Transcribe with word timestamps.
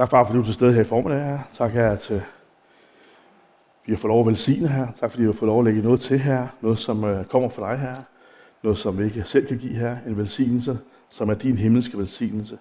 Tak 0.00 0.10
far, 0.10 0.24
fordi 0.24 0.36
du 0.36 0.40
er 0.40 0.44
til 0.44 0.54
stede 0.54 0.72
her 0.72 0.80
i 0.80 0.84
formiddag 0.84 1.24
her. 1.24 1.38
Tak 1.52 1.72
her, 1.72 1.90
at 1.90 2.10
øh, 2.10 2.20
vi 3.86 3.92
har 3.92 3.96
fået 3.96 4.08
lov 4.08 4.20
at 4.20 4.26
velsigne 4.26 4.68
her. 4.68 4.86
Tak 5.00 5.10
fordi 5.10 5.22
vi 5.22 5.26
har 5.26 5.32
fået 5.32 5.46
lov 5.46 5.58
at 5.58 5.64
lægge 5.64 5.82
noget 5.82 6.00
til 6.00 6.18
her. 6.18 6.46
Noget, 6.60 6.78
som 6.78 7.04
øh, 7.04 7.24
kommer 7.24 7.48
fra 7.48 7.70
dig 7.70 7.78
her. 7.78 7.94
Noget, 8.62 8.78
som 8.78 8.98
vi 8.98 9.04
ikke 9.04 9.24
selv 9.24 9.46
kan 9.46 9.58
give 9.58 9.72
her. 9.72 9.96
En 10.06 10.16
velsignelse, 10.16 10.78
som 11.08 11.30
er 11.30 11.34
din 11.34 11.58
himmelske 11.58 11.98
velsignelse. 11.98 12.58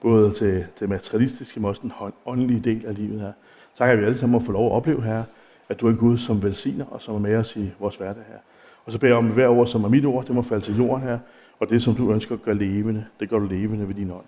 Både 0.00 0.32
til 0.32 0.66
det 0.80 0.88
materialistiske, 0.88 1.60
men 1.60 1.68
også 1.68 1.82
den 1.82 1.92
åndelige 2.26 2.60
del 2.60 2.86
af 2.86 2.94
livet 2.94 3.20
her. 3.20 3.32
Tak, 3.74 3.90
at 3.90 3.98
vi 3.98 4.04
alle 4.04 4.18
sammen 4.18 4.32
må 4.32 4.46
få 4.46 4.52
lov 4.52 4.66
at 4.66 4.72
opleve 4.72 5.02
her, 5.02 5.24
at 5.68 5.80
du 5.80 5.86
er 5.86 5.90
en 5.90 5.96
Gud, 5.96 6.18
som 6.18 6.42
velsigner 6.42 6.84
og 6.90 7.02
som 7.02 7.14
er 7.14 7.18
med 7.18 7.36
os 7.36 7.56
i 7.56 7.72
vores 7.78 7.96
hverdag 7.96 8.22
her. 8.28 8.38
Og 8.84 8.92
så 8.92 8.98
beder 8.98 9.10
jeg 9.10 9.18
om, 9.18 9.26
at 9.26 9.34
hver 9.34 9.48
ord, 9.48 9.66
som 9.66 9.84
er 9.84 9.88
mit 9.88 10.04
ord, 10.04 10.24
det 10.26 10.34
må 10.34 10.42
falde 10.42 10.64
til 10.64 10.76
jorden 10.76 11.02
her. 11.02 11.18
Og 11.60 11.70
det, 11.70 11.82
som 11.82 11.94
du 11.94 12.12
ønsker 12.12 12.34
at 12.34 12.42
gøre 12.42 12.54
levende, 12.54 13.04
det 13.20 13.30
gør 13.30 13.38
du 13.38 13.46
levende 13.46 13.88
ved 13.88 13.94
din 13.94 14.10
ånd. 14.10 14.26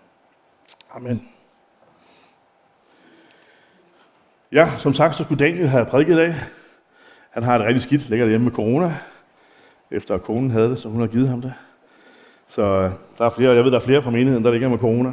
Amen. 0.95 1.36
Ja, 4.53 4.71
som 4.79 4.93
sagt, 4.93 5.15
så 5.15 5.25
skulle 5.25 5.45
Daniel 5.45 5.69
have 5.69 5.85
prædiket 5.85 6.13
i 6.13 6.17
dag. 6.17 6.35
Han 7.31 7.43
har 7.43 7.59
det 7.59 7.67
rigtig 7.67 7.83
skidt, 7.83 8.11
ligger 8.11 8.27
hjemme 8.27 8.45
med 8.45 8.53
corona, 8.53 8.95
efter 9.91 10.15
at 10.15 10.23
konen 10.23 10.51
havde 10.51 10.71
det, 10.71 10.79
så 10.79 10.89
hun 10.89 11.01
har 11.01 11.07
givet 11.07 11.29
ham 11.29 11.43
det. 11.43 11.53
Så 12.49 12.63
øh, 12.63 12.91
der 13.19 13.25
er 13.25 13.31
flere, 13.31 13.55
jeg 13.55 13.65
ved, 13.65 13.71
der 13.71 13.77
er 13.77 13.83
flere 13.83 14.03
fra 14.03 14.11
menigheden, 14.11 14.45
der 14.45 14.51
ligger 14.51 14.69
med 14.69 14.79
corona. 14.79 15.13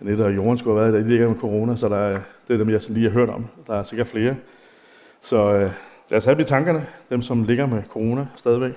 Annette 0.00 0.22
og 0.22 0.36
Jorden 0.36 0.58
skulle 0.58 0.80
have 0.80 0.92
været 0.92 1.00
der, 1.00 1.08
de 1.08 1.08
ligger 1.08 1.28
med 1.28 1.36
corona, 1.36 1.76
så 1.76 1.88
der 1.88 1.96
er, 1.96 2.18
det 2.48 2.54
er 2.54 2.58
dem, 2.58 2.70
jeg 2.70 2.80
lige 2.88 3.10
har 3.10 3.12
hørt 3.12 3.28
om. 3.28 3.46
Der 3.66 3.74
er 3.74 3.82
sikkert 3.82 4.06
flere. 4.06 4.36
Så 5.22 5.52
øh, 5.52 5.70
lad 6.10 6.18
os 6.18 6.24
have 6.24 6.40
i 6.40 6.44
tankerne, 6.44 6.86
dem 7.10 7.22
som 7.22 7.42
ligger 7.42 7.66
med 7.66 7.82
corona 7.88 8.26
stadigvæk, 8.36 8.72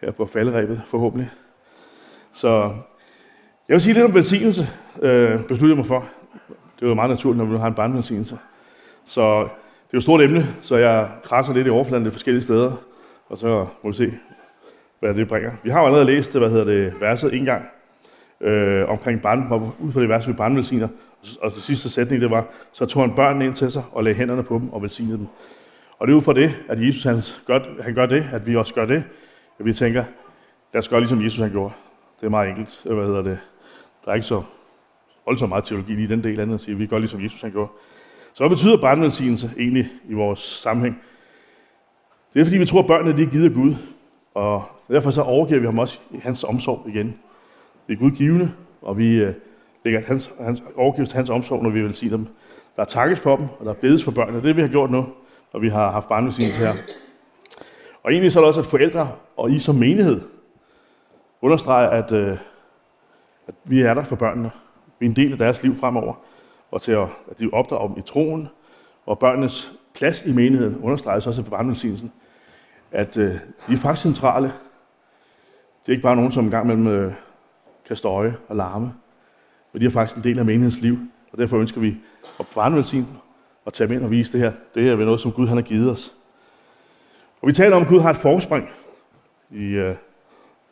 her 0.00 0.10
på 0.10 0.26
faldrebet 0.26 0.82
forhåbentlig. 0.86 1.30
Så 2.32 2.72
jeg 3.68 3.74
vil 3.74 3.80
sige 3.80 3.94
lidt 3.94 4.04
om 4.04 4.14
velsignelse, 4.14 4.68
øh, 5.02 5.40
besluttede 5.40 5.76
mig 5.76 5.86
for. 5.86 6.08
Det 6.76 6.82
er 6.82 6.88
jo 6.88 6.94
meget 6.94 7.10
naturligt, 7.10 7.38
når 7.38 7.52
vi 7.52 7.58
har 7.58 7.66
en 7.66 7.74
barnvelsignelse. 7.74 8.38
Så 9.04 9.40
det 9.40 9.48
er 9.48 9.94
jo 9.94 9.96
et 9.96 10.02
stort 10.02 10.22
emne, 10.22 10.46
så 10.62 10.76
jeg 10.76 11.08
krasser 11.24 11.54
lidt 11.54 11.66
i 11.66 11.70
overfladen 11.70 12.04
de 12.04 12.10
forskellige 12.10 12.42
steder, 12.42 12.72
og 13.28 13.38
så 13.38 13.66
må 13.82 13.90
vi 13.90 13.96
se, 13.96 14.12
hvad 15.00 15.14
det 15.14 15.28
bringer. 15.28 15.50
Vi 15.62 15.70
har 15.70 15.80
jo 15.80 15.86
allerede 15.86 16.06
læst 16.06 16.38
hvad 16.38 16.50
hedder 16.50 16.64
det, 16.64 17.00
verset 17.00 17.34
en 17.34 17.44
gang 17.44 17.64
øh, 18.40 18.88
omkring 18.88 19.22
barn, 19.22 19.72
ud 19.80 19.92
fra 19.92 20.00
det 20.00 20.08
vers, 20.08 20.28
vi 20.28 20.32
barnvelsigner. 20.32 20.88
Og 21.40 21.50
det 21.50 21.62
sidste 21.62 21.90
sætning, 21.90 22.20
det 22.22 22.30
var, 22.30 22.44
så 22.72 22.86
tog 22.86 23.02
han 23.02 23.14
børnene 23.14 23.44
ind 23.44 23.54
til 23.54 23.70
sig 23.70 23.82
og 23.92 24.04
lagde 24.04 24.18
hænderne 24.18 24.42
på 24.42 24.58
dem 24.58 24.72
og 24.72 24.82
velsignede 24.82 25.18
dem. 25.18 25.26
Og 25.98 26.06
det 26.06 26.12
er 26.12 26.16
ud 26.16 26.22
fra 26.22 26.32
det, 26.32 26.58
at 26.68 26.86
Jesus 26.86 27.04
han 27.04 27.20
gør, 27.46 27.82
han 27.82 27.94
gør 27.94 28.06
det, 28.06 28.26
at 28.32 28.46
vi 28.46 28.56
også 28.56 28.74
gør 28.74 28.84
det, 28.84 29.04
at 29.58 29.64
vi 29.64 29.72
tænker, 29.72 30.04
lad 30.72 30.78
os 30.78 30.88
gøre 30.88 31.00
ligesom 31.00 31.24
Jesus 31.24 31.40
han 31.40 31.50
gjorde. 31.50 31.72
Det 32.20 32.26
er 32.26 32.30
meget 32.30 32.48
enkelt. 32.48 32.80
Hvad 32.84 33.06
hedder 33.06 33.22
det? 33.22 33.38
Der 34.04 34.10
er 34.10 34.14
ikke 34.14 34.26
så 34.26 34.42
voldsomt 35.26 35.48
meget 35.48 35.64
teologi 35.64 36.02
i 36.02 36.06
den 36.06 36.24
del 36.24 36.40
andet 36.40 36.54
at 36.54 36.60
sige, 36.60 36.72
at 36.72 36.78
vi 36.78 36.86
gør 36.86 36.98
ligesom 36.98 37.22
Jesus 37.22 37.42
han 37.42 37.50
gjorde. 37.50 37.70
Så 38.32 38.42
hvad 38.42 38.50
betyder 38.50 38.76
brandvelsignelse 38.76 39.50
egentlig 39.58 39.90
i 40.08 40.14
vores 40.14 40.38
sammenhæng? 40.38 41.02
Det 42.34 42.40
er 42.40 42.44
fordi, 42.44 42.58
vi 42.58 42.66
tror, 42.66 42.80
at 42.80 42.86
børnene 42.86 43.16
de 43.16 43.22
er 43.22 43.30
givet 43.30 43.44
af 43.44 43.54
Gud, 43.54 43.74
og 44.34 44.64
derfor 44.88 45.10
så 45.10 45.22
overgiver 45.22 45.60
vi 45.60 45.66
ham 45.66 45.78
også 45.78 45.98
i 46.10 46.18
hans 46.18 46.44
omsorg 46.44 46.88
igen. 46.88 47.18
Det 47.86 47.92
er 47.92 47.98
Gud 47.98 48.10
givende, 48.10 48.52
og 48.82 48.98
vi 48.98 49.14
øh, 49.14 49.34
lægger 49.84 50.00
hans, 50.06 50.32
hans, 50.40 50.62
overgiver 50.76 51.06
til 51.06 51.16
hans 51.16 51.30
omsorg, 51.30 51.62
når 51.62 51.70
vi 51.70 51.82
vil 51.82 51.94
sige 51.94 52.10
dem. 52.10 52.26
Der 52.76 52.82
er 52.82 52.86
takkes 52.86 53.20
for 53.20 53.36
dem, 53.36 53.46
og 53.58 53.64
der 53.64 53.70
er 53.70 53.76
bedes 53.76 54.04
for 54.04 54.10
børnene. 54.10 54.36
Det 54.36 54.42
er 54.44 54.48
det, 54.48 54.56
vi 54.56 54.62
har 54.62 54.68
gjort 54.68 54.90
nu, 54.90 55.06
og 55.52 55.62
vi 55.62 55.68
har 55.68 55.90
haft 55.90 56.08
barnvelsignelse 56.08 56.58
her. 56.58 56.74
Og 58.02 58.12
egentlig 58.12 58.32
så 58.32 58.38
er 58.38 58.42
det 58.42 58.48
også, 58.48 58.60
at 58.60 58.66
forældre 58.66 59.08
og 59.36 59.50
I 59.50 59.58
som 59.58 59.74
menighed 59.74 60.20
understreger, 61.42 61.88
at, 61.88 62.12
øh, 62.12 62.38
at 63.46 63.54
vi 63.64 63.80
er 63.82 63.94
der 63.94 64.04
for 64.04 64.16
børnene. 64.16 64.50
Vi 64.98 65.06
er 65.06 65.10
en 65.10 65.16
del 65.16 65.32
af 65.32 65.38
deres 65.38 65.62
liv 65.62 65.76
fremover 65.76 66.14
og 66.72 66.82
til 66.82 66.92
at, 66.92 67.08
at 67.30 67.38
de 67.38 67.50
opdrager 67.52 67.88
dem 67.88 67.98
i 67.98 68.02
troen, 68.02 68.48
og 69.06 69.18
børnenes 69.18 69.72
plads 69.94 70.24
i 70.24 70.32
menigheden 70.32 70.80
understreges 70.82 71.26
også 71.26 71.42
af 71.42 71.50
barnvelsignelsen, 71.50 72.12
at 72.92 73.16
øh, 73.16 73.34
de 73.66 73.72
er 73.72 73.76
faktisk 73.76 74.02
centrale. 74.02 74.46
Det 75.82 75.88
er 75.88 75.92
ikke 75.92 76.02
bare 76.02 76.16
nogen, 76.16 76.32
som 76.32 76.44
en 76.44 76.50
gang 76.50 76.66
mellem 76.66 76.86
øh, 76.86 77.12
kan 77.86 77.96
støje 77.96 78.36
og 78.48 78.56
larme, 78.56 78.92
men 79.72 79.82
de 79.82 79.86
er 79.86 79.90
faktisk 79.90 80.16
en 80.16 80.24
del 80.24 80.38
af 80.38 80.44
menighedens 80.44 80.80
liv, 80.80 80.98
og 81.32 81.38
derfor 81.38 81.58
ønsker 81.58 81.80
vi 81.80 81.96
at 82.40 82.46
barnvelsigne 82.54 83.06
og 83.64 83.72
tage 83.72 83.88
dem 83.88 83.96
ind 83.96 84.04
og 84.04 84.10
vise 84.10 84.32
det 84.32 84.40
her. 84.40 84.52
Det 84.74 84.82
her 84.82 84.92
er 84.92 84.96
noget, 84.96 85.20
som 85.20 85.32
Gud 85.32 85.46
han 85.46 85.56
har 85.56 85.62
givet 85.62 85.90
os. 85.90 86.14
Og 87.42 87.48
vi 87.48 87.52
taler 87.52 87.76
om, 87.76 87.82
at 87.82 87.88
Gud 87.88 88.00
har 88.00 88.10
et 88.10 88.16
forspring 88.16 88.68
i 89.50 89.64
øh, 89.64 89.96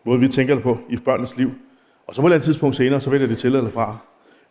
måden, 0.04 0.20
vi 0.20 0.28
tænker 0.28 0.54
det 0.54 0.62
på 0.62 0.78
i 0.88 0.96
børnenes 0.96 1.36
liv. 1.36 1.50
Og 2.06 2.14
så 2.14 2.22
på 2.22 2.28
et 2.28 2.42
tidspunkt 2.42 2.76
senere, 2.76 3.00
så 3.00 3.10
vælger 3.10 3.26
de 3.26 3.34
til 3.34 3.54
eller 3.54 3.70
fra. 3.70 3.96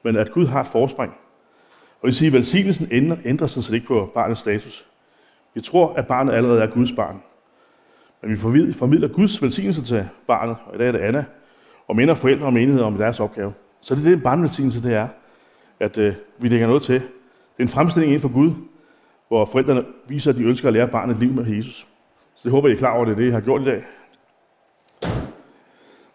Men 0.03 0.15
at 0.15 0.31
Gud 0.31 0.45
har 0.45 0.61
et 0.61 0.67
forspring. 0.67 1.15
Og 2.01 2.05
det 2.05 2.07
vil 2.07 2.15
sige, 2.15 2.27
at 2.27 2.33
velsignelsen 2.33 2.87
ændrer, 2.91 3.17
ændrer 3.25 3.47
sig 3.47 3.63
så 3.63 3.75
ikke 3.75 3.87
på 3.87 4.11
barnets 4.13 4.41
status. 4.41 4.87
Vi 5.53 5.61
tror, 5.61 5.93
at 5.93 6.07
barnet 6.07 6.33
allerede 6.33 6.61
er 6.61 6.67
Guds 6.67 6.91
barn. 6.91 7.21
Men 8.21 8.31
vi 8.31 8.37
formidler 8.73 9.07
Guds 9.07 9.41
velsignelse 9.41 9.83
til 9.83 10.07
barnet, 10.27 10.55
og 10.65 10.75
i 10.75 10.77
dag 10.77 10.87
er 10.87 10.91
det 10.91 10.99
Anna, 10.99 11.25
og 11.87 11.95
minder 11.95 12.15
forældre 12.15 12.45
og 12.45 12.53
menighed 12.53 12.81
om 12.81 12.97
deres 12.97 13.19
opgave. 13.19 13.53
Så 13.81 13.95
det 13.95 14.01
er 14.01 14.05
det, 14.05 14.13
en 14.13 14.21
barnvelsignelse 14.21 14.83
det 14.83 14.93
er, 14.93 15.07
at 15.79 15.97
øh, 15.97 16.13
vi 16.37 16.49
lægger 16.49 16.67
noget 16.67 16.83
til. 16.83 16.95
Det 16.95 17.03
er 17.59 17.63
en 17.63 17.67
fremstilling 17.67 18.13
inden 18.13 18.21
for 18.21 18.33
Gud, 18.33 18.51
hvor 19.27 19.45
forældrene 19.45 19.85
viser, 20.07 20.31
at 20.31 20.37
de 20.37 20.43
ønsker 20.43 20.67
at 20.67 20.73
lære 20.73 20.87
barnet 20.87 21.13
et 21.13 21.19
liv 21.19 21.33
med 21.33 21.45
Jesus. 21.45 21.87
Så 22.35 22.41
det 22.43 22.51
håber 22.51 22.67
jeg, 22.67 22.73
I 22.73 22.75
er 22.75 22.79
klar 22.79 22.95
over, 22.95 23.05
det 23.05 23.11
er 23.11 23.15
det, 23.15 23.27
I 23.27 23.31
har 23.31 23.39
gjort 23.39 23.61
i 23.61 23.65
dag. 23.65 23.83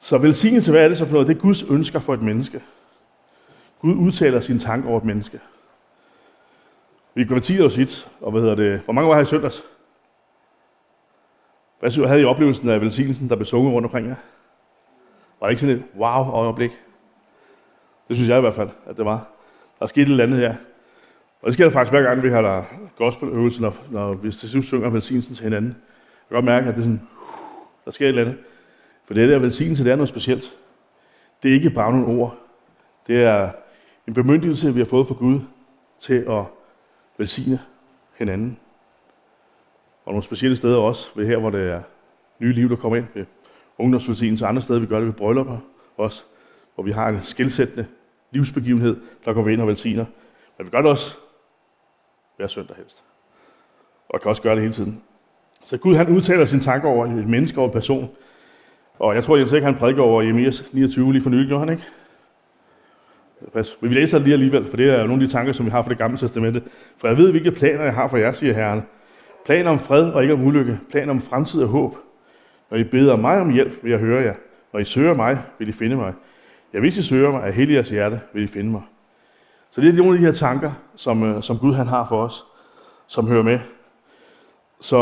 Så 0.01 0.19
velsignelse, 0.19 0.71
hvad 0.71 0.85
er 0.85 0.89
det 0.89 0.99
så 0.99 1.05
for 1.05 1.13
noget? 1.13 1.29
Det 1.29 1.37
er 1.37 1.41
Guds 1.41 1.63
ønsker 1.63 1.99
for 1.99 2.15
et 2.15 2.23
menneske. 2.23 2.63
Gud 3.81 3.95
udtaler 3.95 4.41
sine 4.41 4.59
tanker 4.59 4.89
over 4.89 4.99
et 4.99 5.05
menneske. 5.05 5.41
Vi 7.15 7.25
konverterer 7.25 7.65
os 7.65 7.73
sit, 7.73 8.09
og 8.21 8.31
hvad 8.31 8.41
hedder 8.41 8.55
det? 8.55 8.81
Hvor 8.81 8.93
mange 8.93 9.09
var 9.09 9.15
her 9.15 9.23
i 9.23 9.25
søndags? 9.25 9.65
Hvad 11.81 11.91
synes, 11.91 12.09
havde 12.09 12.23
I 12.23 12.25
oplevelsen 12.25 12.69
af 12.69 12.81
velsignelsen, 12.81 13.29
der 13.29 13.37
blev 13.37 13.47
sunget 13.47 13.73
rundt 13.75 13.87
omkring 13.87 14.09
jer? 14.09 14.15
Var 15.41 15.47
det 15.47 15.53
ikke 15.53 15.61
sådan 15.61 15.77
et 15.77 15.85
wow-øjeblik? 15.97 16.71
Det 18.09 18.17
synes 18.17 18.29
jeg 18.29 18.39
i 18.39 18.41
hvert 18.41 18.55
fald, 18.55 18.71
at 18.87 18.97
det 18.97 19.05
var. 19.05 19.29
Der 19.79 19.83
er 19.83 19.87
sket 19.87 20.03
et 20.03 20.11
eller 20.11 20.25
andet 20.25 20.39
her. 20.39 20.55
Og 21.43 21.47
det 21.47 21.55
sker 21.55 21.65
der 21.65 21.71
faktisk 21.71 21.93
hver 21.93 22.03
gang, 22.03 22.23
vi 22.23 22.31
har 22.31 22.43
der 22.43 22.63
gospeløvelse, 22.97 23.63
når, 23.63 23.75
når 23.91 24.15
vi 24.15 24.33
til 24.33 24.49
sidst 24.49 24.69
synger 24.69 24.89
velsignelsen 24.89 25.35
til 25.35 25.45
hinanden. 25.45 25.71
Jeg 25.71 26.29
kan 26.29 26.35
godt 26.37 26.45
mærke, 26.45 26.69
at 26.69 26.75
det 26.75 26.81
er 26.81 26.85
sådan, 26.85 27.09
der 27.85 27.91
sker 27.91 28.07
et 28.07 28.09
eller 28.09 28.23
andet. 28.23 28.39
For 29.05 29.15
det 29.15 29.29
der 29.29 29.39
velsignelse, 29.39 29.85
det 29.85 29.93
er 29.93 29.97
noget 29.97 30.09
specielt. 30.09 30.55
Det 31.43 31.51
er 31.51 31.55
ikke 31.55 31.71
bare 31.71 31.93
nogle 31.93 32.07
ord. 32.07 32.39
Det 33.07 33.23
er 33.23 33.51
en 34.07 34.15
bemyndigelse, 34.15 34.75
vi 34.75 34.81
har 34.81 34.87
fået 34.87 35.07
fra 35.07 35.15
Gud 35.15 35.41
til 36.01 36.15
at 36.29 36.45
velsigne 37.19 37.61
hinanden. 38.19 38.59
Og 40.05 40.13
nogle 40.13 40.23
specielle 40.23 40.57
steder 40.57 40.77
også, 40.77 41.09
ved 41.15 41.27
her, 41.27 41.39
hvor 41.39 41.51
det 41.51 41.71
er 41.71 41.83
nye 42.39 42.53
liv, 42.53 42.69
der 42.69 42.77
kommer 42.77 42.97
ind 42.97 43.07
ved 43.15 43.25
ungdomsvelsignelse. 43.79 44.47
Andre 44.47 44.63
steder, 44.63 44.81
vi 44.81 44.87
gør 44.87 44.99
det 44.99 45.07
ved 45.07 45.15
bryllupper 45.15 45.59
også, 45.97 46.23
hvor 46.75 46.85
vi 46.85 46.93
har 46.93 47.09
en 47.09 47.23
skilsættende 47.23 47.87
livsbegivenhed, 48.31 48.97
der 49.25 49.33
går 49.33 49.49
ind 49.49 49.61
og 49.61 49.67
velsigner. 49.67 50.05
Men 50.59 50.67
vi 50.67 50.71
gør 50.71 50.81
det 50.81 50.91
også 50.91 51.17
hver 52.37 52.47
søndag 52.47 52.77
helst. 52.77 53.05
Og 54.09 54.21
kan 54.21 54.29
også 54.29 54.43
gøre 54.43 54.55
det 54.55 54.63
hele 54.63 54.75
tiden. 54.75 55.03
Så 55.65 55.79
Gud 55.79 55.95
han 55.95 56.09
udtaler 56.09 56.45
sine 56.45 56.61
tanker 56.61 56.89
over 56.89 57.07
et 57.07 57.29
menneske 57.29 57.61
og 57.61 57.67
en 57.67 57.73
person. 57.73 58.11
Og 58.99 59.15
jeg 59.15 59.25
tror, 59.25 59.37
jeg 59.37 59.53
ikke, 59.53 59.65
han 59.65 59.75
prædiker 59.75 60.03
over 60.03 60.23
Jeremias 60.23 60.73
29 60.73 61.13
lige 61.13 61.23
for 61.23 61.31
nylig, 61.31 61.47
gjorde 61.47 61.61
han 61.61 61.69
ikke? 61.69 61.85
Pas. 63.53 63.77
Men 63.81 63.91
vi 63.91 63.95
læser 63.95 64.19
det 64.19 64.25
lige 64.25 64.35
alligevel, 64.35 64.67
for 64.71 64.77
det 64.77 64.91
er 64.91 65.01
jo 65.01 65.07
nogle 65.07 65.23
af 65.23 65.29
de 65.29 65.33
tanker, 65.33 65.53
som 65.53 65.67
vi 65.67 65.71
har 65.71 65.83
for 65.83 65.89
det 65.89 65.99
gamle 65.99 66.19
testamente. 66.19 66.63
For 66.97 67.09
jeg 67.09 67.19
ved, 67.19 67.31
hvilke 67.31 67.51
planer 67.51 67.85
jeg 67.85 67.95
har 67.95 68.09
for 68.09 68.17
jer, 68.17 68.33
siger 68.33 68.55
Herren. 68.55 68.83
Planer 69.45 69.71
om 69.71 69.79
fred 69.79 70.11
og 70.11 70.23
ikke 70.23 70.35
om 70.35 70.45
ulykke. 70.45 70.81
Planer 70.91 71.11
om 71.11 71.21
fremtid 71.21 71.63
og 71.63 71.69
håb. 71.69 71.97
Når 72.71 72.79
I 72.79 72.85
beder 72.85 73.17
mig 73.17 73.41
om 73.41 73.51
hjælp, 73.51 73.73
vil 73.83 73.91
jeg 73.91 74.01
høre 74.01 74.23
jer. 74.23 74.35
Når 74.73 74.81
I 74.81 74.85
søger 74.85 75.15
mig, 75.15 75.43
vil 75.59 75.69
I 75.69 75.73
finde 75.73 75.97
mig. 75.97 76.13
Ja, 76.73 76.81
hvis 76.81 76.99
I 76.99 77.03
søger 77.03 77.31
mig 77.31 77.43
af 77.43 77.53
hele 77.53 77.75
jeres 77.75 77.91
hjerte, 77.91 78.21
vil 78.33 78.43
I 78.43 78.47
finde 78.47 78.71
mig. 78.71 78.83
Så 79.71 79.81
det 79.81 79.89
er 79.89 79.93
nogle 79.93 80.13
af 80.13 80.19
de 80.19 80.25
her 80.25 80.33
tanker, 80.33 80.73
som, 80.97 81.23
øh, 81.23 81.43
som 81.43 81.59
Gud 81.59 81.75
han 81.75 81.87
har 81.87 82.07
for 82.09 82.23
os, 82.23 82.45
som 83.07 83.27
hører 83.27 83.43
med. 83.43 83.59
Så, 84.81 84.97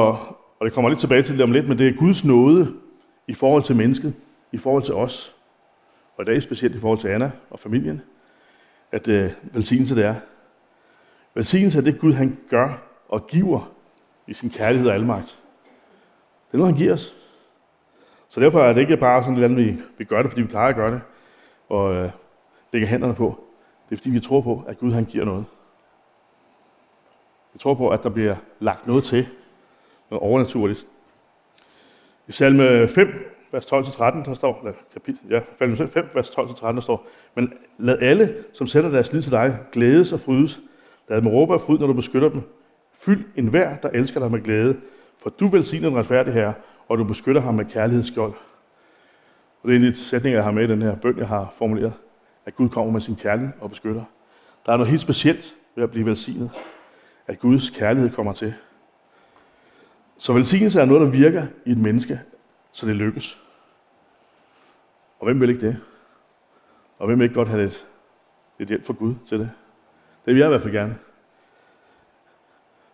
og 0.60 0.64
det 0.64 0.72
kommer 0.72 0.88
lidt 0.88 1.00
tilbage 1.00 1.22
til 1.22 1.34
det 1.34 1.42
om 1.42 1.52
lidt, 1.52 1.68
men 1.68 1.78
det 1.78 1.88
er 1.88 1.92
Guds 1.92 2.24
nåde 2.24 2.72
i 3.28 3.34
forhold 3.34 3.62
til 3.62 3.76
mennesket, 3.76 4.14
i 4.52 4.58
forhold 4.58 4.82
til 4.82 4.94
os. 4.94 5.34
Og 6.16 6.22
i 6.22 6.24
dag 6.24 6.42
specielt 6.42 6.76
i 6.76 6.80
forhold 6.80 6.98
til 6.98 7.08
Anna 7.08 7.30
og 7.50 7.58
familien 7.58 8.02
at 8.92 9.08
øh, 9.08 9.30
velsignelse 9.42 9.96
det 9.96 10.04
er. 10.04 10.14
Velsignelse 11.34 11.78
er 11.78 11.82
det 11.82 12.00
Gud, 12.00 12.12
han 12.12 12.38
gør 12.48 12.82
og 13.08 13.26
giver 13.26 13.72
i 14.26 14.34
sin 14.34 14.50
kærlighed 14.50 14.88
og 14.88 14.94
almagt. 14.94 15.38
Det 16.46 16.54
er 16.54 16.58
noget, 16.58 16.72
han 16.72 16.78
giver 16.78 16.92
os. 16.92 17.16
Så 18.28 18.40
derfor 18.40 18.62
er 18.62 18.72
det 18.72 18.80
ikke 18.80 18.96
bare 18.96 19.22
sådan 19.22 19.34
et 19.34 19.44
eller 19.44 19.48
andet, 19.48 19.66
vi, 19.66 19.82
vi 19.98 20.04
gør 20.04 20.22
det, 20.22 20.30
fordi 20.30 20.42
vi 20.42 20.48
plejer 20.48 20.68
at 20.68 20.74
gøre 20.74 20.90
det, 20.92 21.00
og 21.68 21.94
øh, 21.94 22.10
lægger 22.72 22.88
hænderne 22.88 23.14
på. 23.14 23.44
Det 23.88 23.94
er 23.94 23.96
fordi, 23.96 24.10
vi 24.10 24.20
tror 24.20 24.40
på, 24.40 24.64
at 24.68 24.78
Gud 24.78 24.92
han 24.92 25.04
giver 25.04 25.24
noget. 25.24 25.44
Vi 27.52 27.58
tror 27.58 27.74
på, 27.74 27.88
at 27.88 28.02
der 28.02 28.08
bliver 28.08 28.36
lagt 28.60 28.86
noget 28.86 29.04
til, 29.04 29.28
noget 30.10 30.22
overnaturligt. 30.22 30.86
I 32.28 32.32
salme 32.32 32.88
5, 32.88 33.31
vers 33.52 33.72
12-13, 33.72 34.24
der 34.24 34.34
står, 34.34 34.58
eller 34.58 34.72
kapitel, 34.92 35.20
ja, 35.30 35.40
5, 35.56 35.78
vers 36.14 36.30
12-13, 36.30 36.66
der 36.66 36.80
står, 36.80 37.08
men 37.34 37.52
lad 37.78 37.98
alle, 37.98 38.34
som 38.52 38.66
sætter 38.66 38.90
deres 38.90 39.12
lid 39.12 39.22
til 39.22 39.32
dig, 39.32 39.58
glædes 39.72 40.12
og 40.12 40.20
frydes. 40.20 40.60
Lad 41.08 41.16
dem 41.16 41.26
råbe 41.26 41.54
af 41.54 41.60
fryd, 41.60 41.78
når 41.78 41.86
du 41.86 41.92
beskytter 41.92 42.28
dem. 42.28 42.42
Fyld 42.92 43.24
enhver, 43.36 43.76
der 43.76 43.88
elsker 43.88 44.20
dig 44.20 44.30
med 44.30 44.40
glæde, 44.40 44.76
for 45.22 45.30
du 45.30 45.46
velsigner 45.46 45.88
den 45.88 45.98
retfærdige 45.98 46.34
herre, 46.34 46.54
og 46.88 46.98
du 46.98 47.04
beskytter 47.04 47.40
ham 47.40 47.54
med 47.54 47.64
kærlighedsskjold. 47.64 48.32
Og 49.62 49.68
det 49.68 49.76
er 49.76 49.80
en 49.80 49.86
af 49.86 49.92
de 49.92 49.98
sætninger, 49.98 50.38
jeg 50.38 50.44
har 50.44 50.50
med 50.50 50.64
i 50.64 50.66
den 50.66 50.82
her 50.82 50.96
bøn, 50.96 51.18
jeg 51.18 51.28
har 51.28 51.54
formuleret, 51.58 51.92
at 52.46 52.56
Gud 52.56 52.68
kommer 52.68 52.92
med 52.92 53.00
sin 53.00 53.16
kærlighed 53.16 53.52
og 53.60 53.70
beskytter. 53.70 54.04
Der 54.66 54.72
er 54.72 54.76
noget 54.76 54.90
helt 54.90 55.02
specielt 55.02 55.56
ved 55.74 55.84
at 55.84 55.90
blive 55.90 56.06
velsignet, 56.06 56.50
at 57.26 57.38
Guds 57.38 57.70
kærlighed 57.70 58.10
kommer 58.10 58.32
til. 58.32 58.54
Så 60.18 60.32
velsignelse 60.32 60.80
er 60.80 60.84
noget, 60.84 61.00
der 61.00 61.18
virker 61.18 61.46
i 61.66 61.72
et 61.72 61.78
menneske, 61.78 62.20
så 62.72 62.86
det 62.86 62.96
lykkes. 62.96 63.41
Og 65.22 65.26
hvem 65.26 65.40
vil 65.40 65.48
ikke 65.48 65.66
det? 65.66 65.76
Og 66.98 67.06
hvem 67.06 67.18
vil 67.18 67.24
ikke 67.24 67.34
godt 67.34 67.48
have 67.48 67.62
lidt, 67.62 67.86
lidt 68.58 68.68
hjælp 68.68 68.86
fra 68.86 68.92
Gud 68.92 69.14
til 69.26 69.38
det? 69.38 69.50
Det 70.26 70.34
vil 70.34 70.40
jeg 70.40 70.46
i 70.46 70.48
hvert 70.48 70.62
fald 70.62 70.72
gerne. 70.72 70.96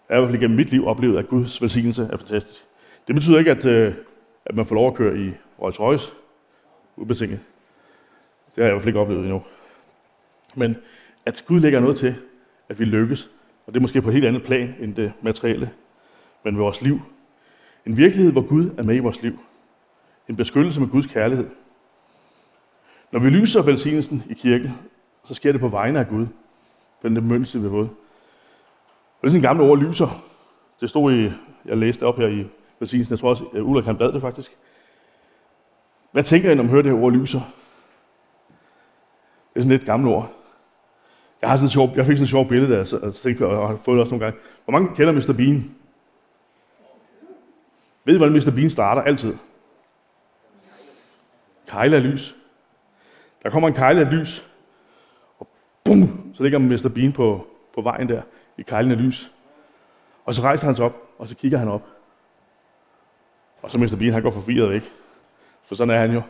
Jeg 0.08 0.16
har 0.16 0.16
i 0.16 0.20
hvert 0.20 0.30
fald 0.30 0.40
gennem 0.40 0.56
mit 0.56 0.70
liv 0.70 0.86
oplevet, 0.86 1.18
at 1.18 1.28
Guds 1.28 1.62
velsignelse 1.62 2.08
er 2.12 2.16
fantastisk. 2.16 2.64
Det 3.06 3.14
betyder 3.14 3.38
ikke, 3.38 3.50
at, 3.50 3.66
øh, 3.66 3.94
at 4.46 4.56
man 4.56 4.66
får 4.66 4.74
lov 4.74 4.88
at 4.88 4.94
køre 4.94 5.18
i 5.18 5.32
Rolls 5.62 5.80
Royce, 5.80 6.12
ubetinget. 6.96 7.40
Det 8.46 8.56
har 8.56 8.62
jeg 8.62 8.70
i 8.70 8.72
hvert 8.72 8.82
fald 8.82 8.88
ikke 8.88 9.00
oplevet 9.00 9.22
endnu. 9.22 9.42
Men 10.56 10.76
at 11.26 11.44
Gud 11.46 11.60
lægger 11.60 11.80
noget 11.80 11.96
til, 11.96 12.14
at 12.68 12.78
vi 12.78 12.84
lykkes, 12.84 13.30
og 13.66 13.74
det 13.74 13.80
er 13.80 13.82
måske 13.82 14.02
på 14.02 14.08
et 14.08 14.14
helt 14.14 14.26
andet 14.26 14.42
plan 14.42 14.74
end 14.80 14.94
det 14.94 15.12
materielle, 15.22 15.70
men 16.44 16.56
ved 16.56 16.62
vores 16.62 16.82
liv. 16.82 17.00
En 17.86 17.96
virkelighed, 17.96 18.32
hvor 18.32 18.48
Gud 18.48 18.70
er 18.78 18.82
med 18.82 18.96
i 18.96 18.98
vores 18.98 19.22
liv. 19.22 19.38
En 20.28 20.36
beskyttelse 20.36 20.80
med 20.80 20.88
Guds 20.88 21.06
kærlighed. 21.06 21.48
Når 23.12 23.20
vi 23.20 23.30
lyser 23.30 23.62
velsignelsen 23.62 24.22
i 24.30 24.34
kirken, 24.34 24.70
så 25.24 25.34
sker 25.34 25.52
det 25.52 25.60
på 25.60 25.68
vegne 25.68 25.98
af 25.98 26.08
Gud. 26.08 26.26
Den 27.02 27.16
der 27.16 27.22
mønse, 27.22 27.58
vi 27.58 27.64
har 27.64 27.70
fået. 27.70 27.90
Det 29.20 29.26
er 29.26 29.30
sådan 29.30 29.56
en 29.56 29.70
ord, 29.70 29.78
lyser. 29.78 30.24
Det 30.80 30.90
stod 30.90 31.12
i, 31.12 31.32
jeg 31.64 31.76
læste 31.76 32.06
op 32.06 32.16
her 32.16 32.26
i 32.26 32.46
velsignelsen, 32.80 33.12
jeg 33.12 33.18
tror 33.18 33.30
også, 33.30 33.44
at 33.54 33.60
Ulrik 33.60 33.84
han 33.84 33.96
bad 33.96 34.12
det 34.12 34.20
faktisk. 34.20 34.56
Hvad 36.12 36.22
tænker 36.22 36.50
I, 36.50 36.54
når 36.54 36.62
man 36.62 36.70
hører 36.70 36.82
det 36.82 36.92
her 36.92 36.98
ord 36.98 37.12
lyser? 37.12 37.40
Det 39.54 39.56
er 39.56 39.60
sådan 39.60 39.70
lidt 39.70 39.82
et 39.82 39.86
gammelt 39.86 40.14
ord. 40.14 40.32
Jeg, 41.40 41.50
har 41.50 41.56
sådan 41.56 41.68
sjov, 41.68 41.90
jeg 41.96 42.06
fik 42.06 42.16
sådan 42.16 42.22
et 42.22 42.28
sjovt 42.28 42.48
billede, 42.48 42.72
der, 42.72 42.84
så, 42.84 43.12
så 43.12 43.22
tænkte, 43.22 43.46
og 43.46 43.68
har 43.68 43.76
fået 43.76 43.94
det 43.94 44.00
også 44.00 44.10
nogle 44.10 44.24
gange. 44.24 44.40
Hvor 44.64 44.72
mange 44.72 44.96
kender 44.96 45.12
Mr. 45.12 45.32
Bean? 45.36 45.74
Ved 48.04 48.14
I, 48.14 48.16
hvordan 48.16 48.34
Mr. 48.34 48.50
Bean 48.54 48.70
starter 48.70 49.02
altid? 49.02 49.34
Kejle 51.66 52.00
lys. 52.00 52.36
Der 53.42 53.50
kommer 53.50 53.68
en 53.68 53.74
kejle 53.74 54.00
af 54.00 54.12
lys, 54.12 54.50
og 55.38 55.48
bum, 55.84 56.30
så 56.34 56.42
ligger 56.42 56.58
Mr. 56.58 56.90
Bean 56.94 57.12
på, 57.12 57.46
på 57.74 57.80
vejen 57.80 58.08
der, 58.08 58.22
i 58.56 58.62
kejlen 58.62 58.92
af 58.92 58.98
lys. 58.98 59.32
Og 60.24 60.34
så 60.34 60.42
rejser 60.42 60.66
han 60.66 60.76
sig 60.76 60.84
op, 60.84 61.02
og 61.18 61.28
så 61.28 61.34
kigger 61.36 61.58
han 61.58 61.68
op. 61.68 61.86
Og 63.62 63.70
så 63.70 63.78
Mr. 63.78 63.96
Bean, 63.98 64.12
han 64.12 64.22
går 64.22 64.30
forvirret 64.30 64.70
væk. 64.70 64.92
For 65.62 65.74
sådan 65.74 65.94
er 65.94 66.00
han 66.00 66.12
jo. 66.12 66.22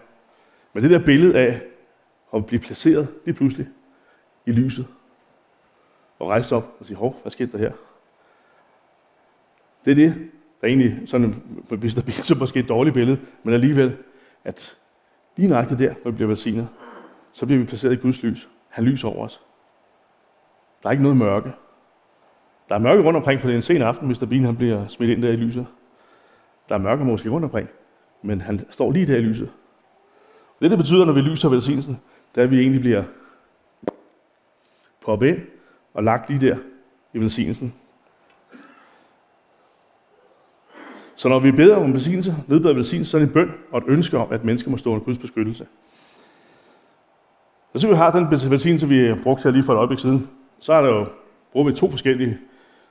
Men 0.73 0.83
det 0.83 0.91
der 0.91 1.05
billede 1.05 1.39
af 1.39 1.63
at 2.35 2.47
blive 2.47 2.61
placeret 2.61 3.09
lige 3.25 3.35
pludselig 3.35 3.69
i 4.47 4.53
lyset, 4.53 4.87
og 6.19 6.29
rejse 6.29 6.57
op 6.57 6.77
og 6.81 6.87
sige, 6.87 6.97
hov, 6.97 7.19
hvad 7.23 7.33
skete 7.33 7.53
der 7.53 7.59
her? 7.59 7.73
Det 9.85 9.91
er 9.91 9.95
det, 9.95 10.15
der 10.61 10.67
er 10.67 10.69
egentlig 10.69 11.09
sådan, 11.09 11.35
hvis 11.69 11.95
der 11.95 12.03
bliver 12.03 12.17
så 12.17 12.35
måske 12.35 12.61
et 12.61 12.69
dårligt 12.69 12.95
billede, 12.95 13.21
men 13.43 13.55
alligevel, 13.55 13.97
at 14.45 14.77
lige 15.37 15.49
nøjagtigt 15.49 15.81
der, 15.81 15.95
hvor 16.03 16.11
vi 16.11 16.15
bliver 16.15 16.29
velsignet, 16.29 16.69
så 17.39 17.47
bliver 17.47 17.59
vi 17.59 17.65
placeret 17.65 17.93
i 17.93 17.97
Guds 17.97 18.23
lys. 18.23 18.49
Han 18.69 18.85
lyser 18.85 19.09
over 19.09 19.25
os. 19.25 19.41
Der 20.83 20.89
er 20.89 20.91
ikke 20.91 21.03
noget 21.03 21.17
mørke. 21.17 21.53
Der 22.69 22.75
er 22.75 22.79
mørke 22.79 23.03
rundt 23.03 23.17
omkring, 23.17 23.41
for 23.41 23.49
det 23.49 23.55
er 23.55 23.59
en 23.59 23.63
sen 23.63 23.83
aften, 23.83 24.07
hvis 24.07 24.19
der 24.19 24.27
Bean 24.27 24.45
han 24.45 24.57
bliver 24.57 24.87
smidt 24.87 25.11
ind 25.11 25.23
der 25.23 25.29
i 25.29 25.37
lyset. 25.37 25.67
Der 26.69 26.75
er 26.75 26.79
mørke 26.79 27.05
måske 27.05 27.31
rundt 27.31 27.45
omkring, 27.45 27.69
men 28.23 28.41
han 28.41 28.71
står 28.71 28.93
lige 28.93 29.07
der 29.07 29.17
i 29.17 29.21
lyset. 29.21 29.51
Det, 30.61 30.71
det 30.71 30.79
betyder, 30.79 31.05
når 31.05 31.13
vi 31.13 31.21
lyser 31.21 31.49
velsignelsen, 31.49 32.01
det 32.35 32.41
er, 32.41 32.45
at 32.45 32.51
vi 32.51 32.61
egentlig 32.61 32.81
bliver 32.81 33.05
poppet 35.01 35.29
ind 35.29 35.39
og 35.95 36.05
lagt 36.05 36.31
lige 36.31 36.47
der 36.47 36.57
i 37.13 37.19
velsignelsen. 37.19 37.75
Så 41.17 41.29
når 41.29 41.39
vi 41.39 41.51
beder 41.51 41.77
om 41.77 41.93
velsignelse, 41.93 42.35
nedbeder 42.47 42.75
velsignelse, 42.75 43.11
så 43.11 43.17
er 43.17 43.19
det 43.19 43.29
en 43.29 43.35
bøn 43.35 43.55
og 43.71 43.79
et 43.79 43.85
ønske 43.87 44.19
om, 44.19 44.33
at 44.33 44.45
mennesker 44.45 44.71
må 44.71 44.77
stå 44.77 44.91
under 44.91 45.05
Guds 45.05 45.19
beskyttelse. 45.19 45.67
Så 47.79 47.89
vi 47.89 47.95
har 47.95 48.11
den 48.11 48.51
velsignelse, 48.51 48.89
vi 48.89 49.09
har 49.09 49.19
brugt 49.23 49.45
her 49.45 49.51
lige 49.51 49.63
for 49.63 49.73
et 49.73 49.77
øjeblik 49.77 49.99
siden, 49.99 50.29
så 50.61 50.73
er 50.73 50.83
der 50.83 50.89
jo, 50.89 51.07
bruger 51.53 51.71
vi 51.71 51.77
to 51.77 51.91
forskellige, 51.91 52.39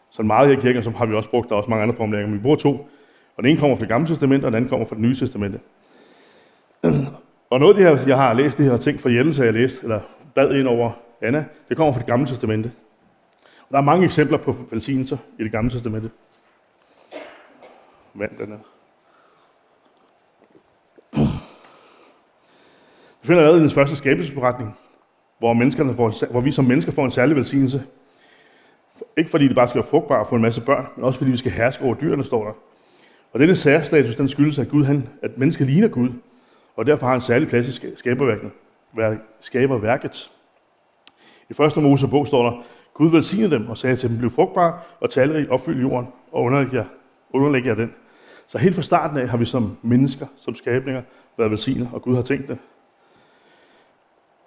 så 0.09 0.23
meget 0.23 0.49
her 0.49 0.57
i 0.57 0.61
kirken, 0.61 0.83
så 0.83 0.89
har 0.89 1.05
vi 1.05 1.15
også 1.15 1.29
brugt, 1.29 1.49
der 1.49 1.55
er 1.55 1.57
også 1.57 1.69
mange 1.69 1.83
andre 1.83 1.95
formuleringer, 1.95 2.29
men 2.29 2.37
vi 2.37 2.41
bruger 2.41 2.55
to. 2.57 2.71
Og 3.37 3.43
den 3.43 3.45
ene 3.45 3.59
kommer 3.59 3.75
fra 3.75 3.81
det 3.81 3.89
gamle 3.89 4.07
testament, 4.07 4.43
og 4.43 4.51
den 4.51 4.55
anden 4.55 4.69
kommer 4.69 4.85
fra 4.85 4.95
det 4.95 5.01
nye 5.01 5.15
testamente. 5.15 5.59
Og 7.49 7.59
noget 7.59 7.73
af 7.73 7.79
det 7.79 7.99
her, 7.99 8.07
jeg 8.07 8.17
har 8.17 8.33
læst, 8.33 8.57
det 8.57 8.65
her 8.65 8.77
ting 8.77 8.99
fra 8.99 9.09
Jelle, 9.09 9.45
jeg 9.45 9.53
læst, 9.53 9.83
eller 9.83 9.99
bad 10.35 10.55
ind 10.55 10.67
over 10.67 10.91
Anna, 11.21 11.45
det 11.69 11.77
kommer 11.77 11.93
fra 11.93 11.99
det 11.99 12.07
gamle 12.07 12.27
testamente. 12.27 12.71
Og 13.43 13.71
der 13.71 13.77
er 13.77 13.81
mange 13.81 14.05
eksempler 14.05 14.37
på 14.37 14.55
velsignelser 14.71 15.17
i 15.39 15.43
det 15.43 15.51
gamle 15.51 15.71
testamente. 15.71 16.09
Vand, 18.13 18.31
den 18.37 18.51
er. 18.51 18.76
Finder 23.27 23.41
allerede 23.41 23.59
i 23.59 23.63
den 23.63 23.71
første 23.71 23.95
skabelsesberetning, 23.95 24.77
hvor, 25.39 25.53
menneskerne 25.53 25.93
får, 25.93 26.31
hvor 26.31 26.41
vi 26.41 26.51
som 26.51 26.65
mennesker 26.65 26.91
får 26.91 27.05
en 27.05 27.11
særlig 27.11 27.35
velsignelse. 27.35 27.83
Ikke 29.17 29.29
fordi 29.29 29.47
det 29.47 29.55
bare 29.55 29.67
skal 29.67 29.79
være 29.81 29.89
frugtbart 29.89 30.19
og 30.19 30.27
få 30.27 30.35
en 30.35 30.41
masse 30.41 30.61
børn, 30.61 30.87
men 30.95 31.05
også 31.05 31.17
fordi 31.17 31.31
vi 31.31 31.37
skal 31.37 31.51
herske 31.51 31.83
over 31.83 31.95
dyrene, 31.95 32.23
står 32.23 32.45
der. 32.45 32.53
Og 33.33 33.39
denne 33.39 33.55
særstatus, 33.55 34.15
den 34.15 34.27
skyldes, 34.27 34.59
at, 34.59 34.69
Gud, 34.69 34.83
han, 34.83 35.09
at 35.21 35.37
mennesket 35.37 35.67
ligner 35.67 35.87
Gud, 35.87 36.09
og 36.75 36.85
derfor 36.85 37.07
har 37.07 37.15
en 37.15 37.21
særlig 37.21 37.47
plads 37.47 37.67
i 37.67 37.95
skaberværket. 37.95 38.51
skaberværket. 39.39 40.31
I 41.49 41.53
første 41.53 41.81
Mosebog 41.81 42.27
står 42.27 42.49
der, 42.49 42.63
Gud 42.93 43.11
velsignede 43.11 43.51
dem 43.51 43.69
og 43.69 43.77
sagde 43.77 43.95
til 43.95 44.09
dem, 44.09 44.17
bliv 44.17 44.29
frugtbare 44.29 44.79
og 44.99 45.09
talrig, 45.09 45.51
opfyld 45.51 45.81
jorden 45.81 46.07
og 46.31 46.43
underlæg 46.43 46.73
jer, 46.73 46.85
underlæg 47.33 47.65
jer 47.65 47.75
den. 47.75 47.93
Så 48.47 48.57
helt 48.57 48.75
fra 48.75 48.81
starten 48.81 49.17
af 49.17 49.29
har 49.29 49.37
vi 49.37 49.45
som 49.45 49.77
mennesker, 49.81 50.25
som 50.35 50.55
skabninger, 50.55 51.01
været 51.37 51.51
velsignet, 51.51 51.89
og 51.93 52.01
Gud 52.01 52.15
har 52.15 52.21
tænkt 52.21 52.47
det. 52.47 52.57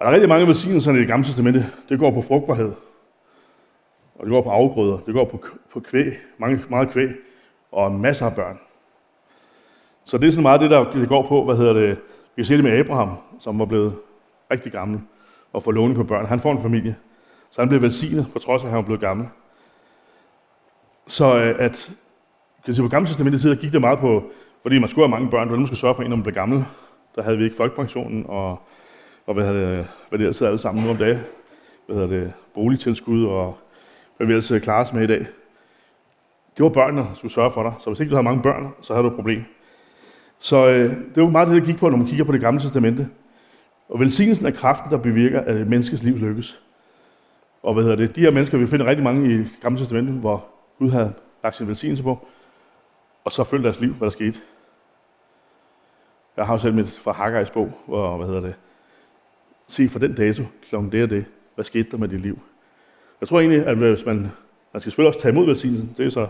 Og 0.01 0.05
der 0.05 0.11
er 0.11 0.15
rigtig 0.15 0.29
mange 0.29 0.47
velsignelser 0.47 0.93
i 0.93 0.99
det 0.99 1.07
gamle 1.07 1.27
testamente. 1.27 1.67
Det 1.89 1.99
går 1.99 2.11
på 2.11 2.23
frugtbarhed. 2.23 2.73
Og 4.15 4.27
det 4.27 4.31
går 4.31 4.43
på 4.43 4.51
afgrøder. 4.51 4.99
Det 4.99 5.15
går 5.15 5.25
på, 5.25 5.45
på 5.73 5.81
kvæg. 5.81 6.19
Mange, 6.39 6.65
meget 6.69 6.91
kvæg. 6.91 7.09
Og 7.73 7.93
masser 7.93 8.27
af 8.27 8.35
børn. 8.35 8.59
Så 10.05 10.19
det 10.19 10.27
er 10.27 10.31
sådan 10.31 10.43
meget 10.43 10.61
det, 10.61 10.71
der 10.71 10.93
det 10.93 11.09
går 11.09 11.27
på, 11.27 11.45
hvad 11.45 11.57
hedder 11.57 11.73
det, 11.73 11.91
vi 12.37 12.43
kan 12.43 12.45
se 12.45 12.55
det 12.55 12.65
med 12.65 12.79
Abraham, 12.79 13.17
som 13.39 13.59
var 13.59 13.65
blevet 13.65 13.95
rigtig 14.51 14.73
gammel 14.73 15.01
og 15.53 15.63
får 15.63 15.73
låne 15.73 15.95
på 15.95 16.05
børn. 16.05 16.27
Han 16.27 16.41
får 16.41 16.53
en 16.53 16.63
familie. 16.63 16.97
Så 17.51 17.61
han 17.61 17.69
bliver 17.69 17.81
velsignet, 17.81 18.27
på 18.33 18.39
trods 18.39 18.63
af, 18.63 18.67
at 18.67 18.71
han 18.71 18.77
var 18.77 18.85
blevet 18.85 19.01
gammel. 19.01 19.27
Så 21.07 21.37
øh, 21.37 21.57
at, 21.59 21.93
kan 22.65 22.75
sige, 22.75 22.85
på 22.85 22.89
gamle 22.89 23.09
testamentet 23.09 23.41
tid, 23.41 23.57
gik 23.57 23.73
det 23.73 23.81
meget 23.81 23.99
på, 23.99 24.25
fordi 24.63 24.79
man 24.79 24.89
skulle 24.89 25.09
have 25.09 25.11
mange 25.11 25.31
børn, 25.31 25.47
det 25.47 25.53
var 25.53 25.59
man 25.59 25.67
skulle 25.67 25.81
sørge 25.81 25.95
for 25.95 26.03
en, 26.03 26.11
når 26.11 26.17
man 26.17 26.23
blev 26.23 26.35
gammel. 26.35 26.65
Der 27.17 27.23
havde 27.23 27.39
vi 27.39 27.45
ikke 27.45 27.57
folkepensionen, 27.57 28.25
og, 28.29 28.63
og 29.31 29.35
hvad, 29.35 29.47
hedder, 29.47 29.85
hvad 30.09 30.19
det 30.19 30.25
ellers 30.25 30.43
alle 30.43 30.59
sammen 30.59 30.85
nu 30.85 30.91
om 30.91 30.97
dagen. 30.97 31.19
Hvad 31.87 31.97
hedder 31.97 32.09
det, 32.09 32.33
boligtilskud, 32.55 33.25
og 33.25 33.59
hvad 34.17 34.27
vi 34.27 34.33
ellers 34.33 34.53
klarer 34.63 34.85
os 34.85 34.93
med 34.93 35.03
i 35.03 35.07
dag. 35.07 35.19
Det 36.57 36.63
var 36.65 36.69
børnene, 36.69 37.03
der 37.03 37.15
skulle 37.15 37.33
sørge 37.33 37.51
for 37.51 37.63
dig. 37.63 37.73
Så 37.81 37.91
hvis 37.91 38.01
ikke 38.01 38.11
du 38.11 38.15
havde 38.15 38.25
mange 38.25 38.43
børn, 38.43 38.75
så 38.81 38.95
havde 38.95 39.05
du 39.05 39.11
et 39.11 39.17
problem. 39.17 39.45
Så 40.39 40.67
øh, 40.67 40.97
det 41.15 41.23
var 41.23 41.29
meget 41.29 41.49
det, 41.49 41.61
der 41.61 41.67
gik 41.67 41.77
på, 41.77 41.89
når 41.89 41.97
man 41.97 42.07
kigger 42.07 42.25
på 42.25 42.33
det 42.33 42.41
gamle 42.41 42.61
testamente. 42.61 43.09
Og 43.89 44.01
velsignelsen 44.01 44.47
er 44.47 44.51
kraften, 44.51 44.91
der 44.91 44.99
bevirker, 44.99 45.41
at 45.41 45.57
et 45.57 45.69
menneskes 45.69 46.03
liv 46.03 46.19
lykkes. 46.19 46.63
Og 47.63 47.75
hvad 47.75 47.83
hedder 47.83 47.97
det? 47.97 48.17
De 48.17 48.21
her 48.21 48.31
mennesker, 48.31 48.59
vi 48.59 48.67
finder 48.67 48.87
rigtig 48.87 49.05
mange 49.05 49.35
i 49.35 49.39
det 49.39 49.49
gamle 49.63 49.79
testamente, 49.79 50.13
hvor 50.13 50.45
Gud 50.79 50.91
havde 50.91 51.13
lagt 51.43 51.57
sin 51.57 51.69
velsignelse 51.69 52.03
på, 52.03 52.27
og 53.25 53.33
så 53.33 53.45
følte 53.45 53.65
deres 53.65 53.81
liv, 53.81 53.93
hvad 53.93 54.07
der 54.07 54.13
skete. 54.13 54.41
Jeg 56.37 56.47
har 56.47 56.55
jo 56.55 56.59
selv 56.59 56.75
mit 56.75 57.01
fra 57.05 57.13
Haggai's 57.13 57.53
bog, 57.53 57.73
hvor, 57.87 58.17
hvad 58.17 58.27
hedder 58.27 58.41
det, 58.41 58.55
se 59.73 59.89
for 59.89 59.99
den 59.99 60.15
dato, 60.15 60.43
klokken 60.69 60.93
det 60.93 61.03
og 61.03 61.11
det, 61.11 61.25
hvad 61.55 61.65
skete 61.65 61.91
der 61.91 61.97
med 61.97 62.09
dit 62.09 62.21
liv? 62.21 62.39
Jeg 63.21 63.29
tror 63.29 63.41
egentlig, 63.41 63.67
at 63.67 63.77
hvis 63.77 64.07
man, 64.07 64.17
man 64.73 64.81
skal 64.81 64.83
selvfølgelig 64.83 65.09
også 65.09 65.21
tage 65.21 65.33
imod 65.33 65.47
velsignelsen, 65.47 65.95
det 65.97 66.07
er 66.07 66.11
så 66.11 66.29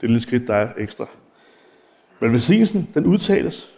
det 0.00 0.10
lille 0.10 0.20
skridt, 0.20 0.48
der 0.48 0.54
er 0.54 0.72
ekstra. 0.76 1.06
Men 2.20 2.32
velsignelsen, 2.32 2.90
den 2.94 3.06
udtales, 3.06 3.74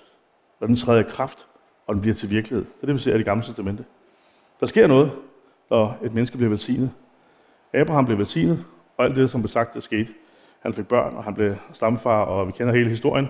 når 0.60 0.66
den 0.66 0.76
træder 0.76 1.00
i 1.00 1.10
kraft, 1.10 1.46
og 1.86 1.94
den 1.94 2.00
bliver 2.00 2.14
til 2.14 2.30
virkelighed. 2.30 2.64
Det 2.64 2.82
er 2.82 2.86
det, 2.86 2.94
vi 2.94 3.00
ser 3.00 3.14
i 3.14 3.18
det 3.18 3.24
gamle 3.24 3.44
testamente. 3.44 3.84
Der 4.60 4.66
sker 4.66 4.86
noget, 4.86 5.12
når 5.70 5.98
et 6.04 6.14
menneske 6.14 6.36
bliver 6.36 6.50
velsignet. 6.50 6.90
Abraham 7.72 8.06
blev 8.06 8.18
velsignet, 8.18 8.64
og 8.96 9.04
alt 9.04 9.16
det, 9.16 9.30
som 9.30 9.40
blev 9.40 9.48
sagt, 9.48 9.74
der 9.74 9.80
skete. 9.80 10.08
Han 10.60 10.72
fik 10.72 10.88
børn, 10.88 11.16
og 11.16 11.24
han 11.24 11.34
blev 11.34 11.54
stamfar, 11.72 12.22
og 12.22 12.46
vi 12.46 12.52
kender 12.52 12.74
hele 12.74 12.88
historien. 12.88 13.26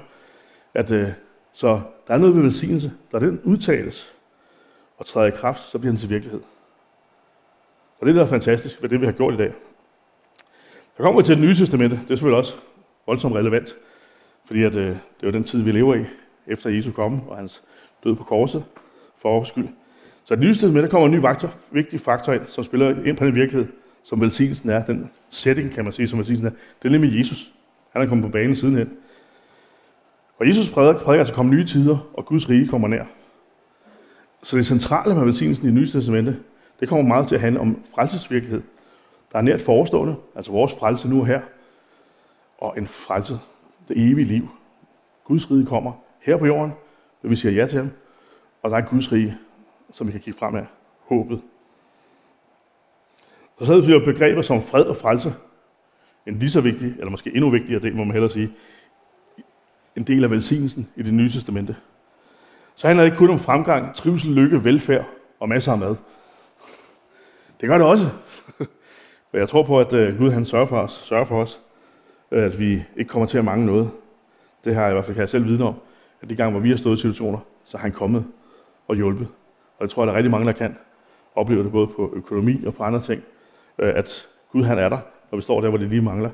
At 0.75 0.91
øh, 0.91 1.09
Så 1.53 1.81
der 2.09 2.15
er 2.15 2.19
noget 2.19 2.35
ved 2.35 2.43
velsignelse. 2.43 2.93
når 3.13 3.19
den 3.19 3.41
udtales 3.45 4.16
og 4.99 5.07
træder 5.07 5.27
i 5.27 5.37
kraft, 5.37 5.63
så 5.63 5.79
bliver 5.79 5.93
den 5.93 5.99
til 5.99 6.11
virkelighed. 6.11 6.41
Og 8.01 8.07
det 8.07 8.13
er 8.13 8.15
der 8.15 8.23
er 8.23 8.27
fantastisk 8.27 8.83
ved 8.83 8.89
det, 8.89 9.01
vi 9.01 9.07
har 9.07 9.13
gjort 9.13 9.35
i 9.35 9.37
dag. 9.37 9.53
Så 10.97 11.03
kommer 11.03 11.21
vi 11.21 11.25
til 11.25 11.37
det 11.37 11.45
nye 11.45 11.55
testamente. 11.55 11.97
Det 11.97 12.03
er 12.03 12.15
selvfølgelig 12.15 12.39
også 12.39 12.55
voldsomt 13.07 13.35
relevant, 13.35 13.77
fordi 14.45 14.63
at, 14.63 14.77
øh, 14.77 14.87
det 14.87 15.23
er 15.23 15.27
jo 15.27 15.31
den 15.31 15.45
tid, 15.45 15.63
vi 15.63 15.73
lever 15.73 15.95
i, 15.95 16.05
efter 16.47 16.71
Jesu 16.71 16.93
komme 16.93 17.23
og 17.29 17.37
hans 17.37 17.63
død 18.05 18.15
på 18.15 18.25
korset 18.25 18.65
for 19.19 19.31
vores 19.31 19.49
skyld. 19.49 19.69
Så 20.25 20.35
det 20.35 20.43
nye 20.43 20.53
testamente, 20.53 20.83
der 20.83 20.89
kommer 20.89 21.07
en 21.07 21.15
ny 21.15 21.21
faktor, 21.21 21.51
vigtig 21.71 22.01
faktor 22.01 22.33
ind, 22.33 22.43
som 22.47 22.65
spiller 22.65 23.05
ind 23.05 23.17
på 23.17 23.27
den 23.27 23.35
virkelighed, 23.35 23.73
som 24.03 24.21
velsignelsen 24.21 24.71
er, 24.71 24.85
den 24.85 25.11
setting, 25.31 25.71
kan 25.71 25.85
man 25.85 25.93
sige, 25.93 26.09
som 26.09 26.19
velsignelsen 26.19 26.47
er. 26.47 26.51
Det 26.83 26.89
er 26.89 26.93
nemlig 26.93 27.19
Jesus. 27.19 27.53
Han 27.93 28.03
er 28.03 28.07
kommet 28.07 28.25
på 28.27 28.33
banen 28.33 28.57
sidenhen. 28.57 28.91
Og 30.39 30.49
Jesus 30.49 30.73
prædiker, 30.73 31.01
prædiker 31.01 31.21
altså 31.21 31.35
komme 31.35 31.55
nye 31.55 31.65
tider, 31.65 32.11
og 32.15 32.27
Guds 32.27 32.51
rige 32.51 32.69
kommer 32.69 32.89
nær. 32.89 33.05
Så 34.43 34.57
det 34.57 34.67
centrale 34.67 35.15
med 35.15 35.25
velsignelsen 35.25 35.65
i 35.65 35.67
det 35.67 35.75
nye 35.75 35.87
testamente, 35.87 36.37
det 36.81 36.89
kommer 36.89 37.05
meget 37.05 37.29
til 37.29 37.35
at 37.35 37.41
handle 37.41 37.61
om 37.61 37.83
frelsesvirkelighed. 37.95 38.63
Der 39.33 39.39
er 39.39 39.43
nært 39.43 39.63
forestående, 39.63 40.17
altså 40.35 40.53
vores 40.53 40.75
frelse 40.75 41.09
nu 41.09 41.21
og 41.21 41.27
her, 41.27 41.41
og 42.59 42.75
en 42.79 42.87
frelse, 42.87 43.39
det 43.89 44.11
evige 44.11 44.25
liv. 44.25 44.49
Guds 45.25 45.51
rige 45.51 45.67
kommer 45.67 45.93
her 46.21 46.37
på 46.37 46.47
jorden, 46.47 46.73
når 47.23 47.31
vi 47.31 47.37
siger 47.37 47.53
ja 47.53 47.67
til 47.67 47.79
ham, 47.79 47.91
og 48.63 48.71
der 48.71 48.77
er 48.77 48.81
Guds 48.81 49.13
rige, 49.13 49.39
som 49.91 50.07
vi 50.07 50.13
kan 50.13 50.21
kigge 50.21 50.39
frem 50.39 50.55
af. 50.55 50.67
Håbet. 51.01 51.43
Så 53.59 53.65
så 53.65 53.73
er 53.75 53.89
jo 53.89 54.05
begreber 54.05 54.43
som 54.43 54.63
fred 54.63 54.85
og 54.85 54.97
frelse, 54.97 55.35
en 56.27 56.39
lige 56.39 56.51
så 56.51 56.61
vigtig, 56.61 56.95
eller 56.99 57.11
måske 57.11 57.31
endnu 57.35 57.51
vigtigere 57.51 57.83
del, 57.83 57.97
må 57.97 58.05
man 58.05 58.13
hellere 58.13 58.31
sige, 58.31 58.53
en 59.97 60.03
del 60.03 60.25
af 60.25 60.31
velsignelsen 60.31 60.89
i 60.97 61.03
det 61.03 61.15
nye 61.15 61.29
testamente. 61.29 61.77
Så 62.77 62.87
handler 62.87 63.05
det 63.05 63.11
ikke 63.11 63.19
kun 63.19 63.31
om 63.31 63.39
fremgang, 63.39 63.95
trivsel, 63.95 64.31
lykke, 64.31 64.65
velfærd 64.65 65.05
og 65.41 65.49
masser 65.49 65.73
af 65.73 65.79
mad. 65.79 65.97
Det 67.61 67.69
gør 67.69 67.79
det 67.79 67.87
også. 67.87 68.05
Men 69.33 69.41
jeg 69.41 69.49
tror 69.49 69.63
på, 69.63 69.81
at 69.81 69.93
øh, 69.93 70.19
Gud 70.19 70.31
han 70.31 70.45
sørger 70.45 70.67
for 70.67 70.81
os, 70.81 70.93
sørger 70.93 71.25
for 71.25 71.43
os, 71.43 71.61
øh, 72.31 72.45
at 72.45 72.61
vi 72.61 72.85
ikke 72.97 73.09
kommer 73.09 73.27
til 73.27 73.39
at 73.39 73.45
mangle 73.45 73.67
noget. 73.67 73.91
Det 74.65 74.75
har 74.75 74.83
jeg 74.83 74.91
i 74.91 74.93
hvert 74.93 75.05
fald 75.05 75.15
kan 75.15 75.21
jeg 75.21 75.29
selv 75.29 75.45
vidne 75.45 75.65
om, 75.65 75.75
at 76.23 76.31
de 76.31 76.37
gange, 76.37 76.51
hvor 76.51 76.61
vi 76.61 76.69
har 76.71 76.77
stået 76.77 76.97
i 76.97 77.01
situationer, 77.01 77.39
så 77.65 77.77
har 77.77 77.83
han 77.83 77.93
kommet 77.93 78.25
og 78.89 78.97
hjulpet. 78.97 79.29
Og 79.79 79.83
jeg 79.83 79.91
tror, 79.91 80.03
at 80.03 80.07
der 80.07 80.13
er 80.13 80.17
rigtig 80.17 80.31
mange, 80.31 80.47
der 80.47 80.53
kan 80.53 80.77
opleve 81.35 81.65
det 81.65 81.73
både 81.73 81.87
på 81.87 82.13
økonomi 82.15 82.65
og 82.65 82.75
på 82.75 82.83
andre 82.83 83.01
ting, 83.01 83.23
øh, 83.79 83.93
at 83.97 84.29
Gud 84.53 84.65
han 84.65 84.79
er 84.79 84.89
der, 84.89 84.99
når 85.31 85.37
vi 85.37 85.43
står 85.43 85.61
der, 85.61 85.69
hvor 85.69 85.79
det 85.79 85.89
lige 85.89 86.03
mangler. 86.03 86.31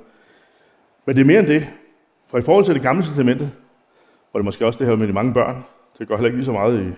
Men 1.04 1.16
det 1.16 1.22
er 1.22 1.26
mere 1.26 1.38
end 1.38 1.48
det. 1.48 1.68
For 2.28 2.38
i 2.38 2.42
forhold 2.42 2.64
til 2.64 2.74
det 2.74 2.82
gamle 2.82 3.02
testamente, 3.02 3.52
og 4.32 4.38
det 4.38 4.44
måske 4.44 4.66
også 4.66 4.78
det 4.78 4.86
her 4.86 4.96
med 4.96 5.08
de 5.08 5.12
mange 5.12 5.34
børn, 5.34 5.64
det 5.98 6.08
går 6.08 6.16
heller 6.16 6.26
ikke 6.26 6.38
lige 6.38 6.44
så 6.44 6.52
meget 6.52 6.80
i, 6.80 6.92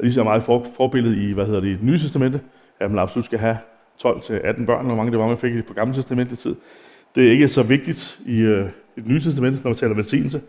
lige 0.00 0.12
så 0.12 0.24
meget 0.24 0.42
for, 0.42 0.66
forbillede 0.76 1.28
i, 1.28 1.32
hvad 1.32 1.46
hedder 1.46 1.60
det, 1.60 1.68
i 1.68 1.72
det 1.72 1.82
nye 1.82 1.98
testamente, 1.98 2.40
at 2.80 2.90
man 2.90 2.98
absolut 2.98 3.24
skal 3.24 3.38
have 3.38 3.58
12-18 4.04 4.64
børn, 4.64 4.86
hvor 4.86 4.94
mange 4.94 5.10
det 5.10 5.18
var, 5.18 5.26
man 5.26 5.38
fik 5.38 5.66
på 5.66 5.74
gamle 5.74 5.94
i 6.22 6.36
tid. 6.36 6.54
Det 7.14 7.26
er 7.26 7.30
ikke 7.30 7.48
så 7.48 7.62
vigtigt 7.62 8.20
i, 8.26 8.38
øh, 8.40 8.70
i 8.96 9.00
det 9.00 9.08
nye 9.08 9.20
testamente, 9.20 9.62
når 9.62 9.70
man 9.70 9.76
taler 9.76 9.94
velsignelse. 9.94 10.42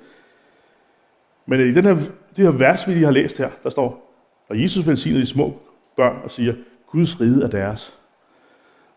Men 1.46 1.60
i 1.60 1.72
den 1.72 1.84
her, 1.84 1.96
det 2.36 2.46
her 2.46 2.52
vers, 2.52 2.88
vi 2.88 2.94
lige 2.94 3.06
har 3.06 3.12
læst 3.12 3.38
her, 3.38 3.50
der 3.64 3.70
står, 3.70 4.08
og 4.50 4.62
Jesus 4.62 4.88
velsigner 4.88 5.20
de 5.20 5.26
små 5.26 5.60
børn 5.96 6.22
og 6.24 6.32
siger, 6.32 6.54
Guds 6.88 7.22
rige 7.22 7.44
er 7.44 7.48
deres. 7.48 7.98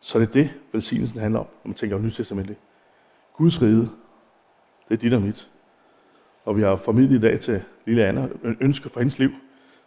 Så 0.01 0.19
det 0.19 0.29
er 0.29 0.33
det, 0.33 0.51
velsignelsen 0.73 1.21
handler 1.21 1.41
om, 1.41 1.47
når 1.65 1.69
man 1.69 1.75
tænker 1.75 1.97
om 1.97 2.03
Nyt 2.03 2.13
Testament. 2.13 2.53
Guds 3.37 3.63
rige, 3.63 3.89
det 4.89 4.95
er 4.95 4.97
dit 4.97 5.15
og 5.15 5.23
mit. 5.23 5.49
Og 6.45 6.57
vi 6.57 6.63
har 6.63 6.77
formidlet 6.77 7.17
i 7.17 7.21
dag 7.21 7.41
til 7.41 7.63
lille 7.87 8.07
Anna 8.07 8.29
en 8.45 8.57
ønske 8.61 8.89
for 8.89 9.01
hendes 9.01 9.19
liv. 9.19 9.31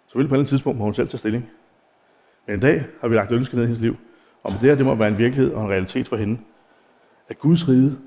Så 0.07 0.13
vil 0.13 0.13
på 0.13 0.19
et 0.19 0.23
eller 0.23 0.35
andet 0.35 0.49
tidspunkt 0.49 0.79
må 0.79 0.85
hun 0.85 0.93
selv 0.93 1.07
tage 1.07 1.17
stilling. 1.17 1.49
Men 2.47 2.55
i 2.55 2.59
dag 2.59 2.85
har 3.01 3.07
vi 3.07 3.15
lagt 3.15 3.31
ønske 3.31 3.55
ned 3.55 3.63
i 3.63 3.65
hendes 3.65 3.81
liv. 3.81 3.97
Og 4.43 4.51
det 4.51 4.59
her, 4.59 4.75
det 4.75 4.85
må 4.85 4.95
være 4.95 5.07
en 5.07 5.17
virkelighed 5.17 5.53
og 5.53 5.63
en 5.63 5.69
realitet 5.69 6.07
for 6.07 6.15
hende. 6.15 6.39
At 7.29 7.39
Guds 7.39 7.69
rige 7.69 7.97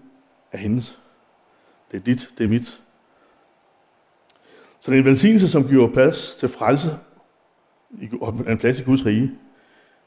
er 0.52 0.58
hendes. 0.58 0.98
Det 1.90 1.96
er 1.96 2.02
dit, 2.02 2.30
det 2.38 2.44
er 2.44 2.48
mit. 2.48 2.82
Så 4.80 4.90
det 4.90 4.96
er 4.96 5.00
en 5.00 5.04
velsignelse, 5.04 5.48
som 5.48 5.68
giver 5.68 5.92
plads 5.92 6.36
til 6.36 6.48
frelse 6.48 6.98
og 8.20 8.34
en 8.48 8.58
plads 8.58 8.80
i 8.80 8.84
Guds 8.84 9.06
rige. 9.06 9.38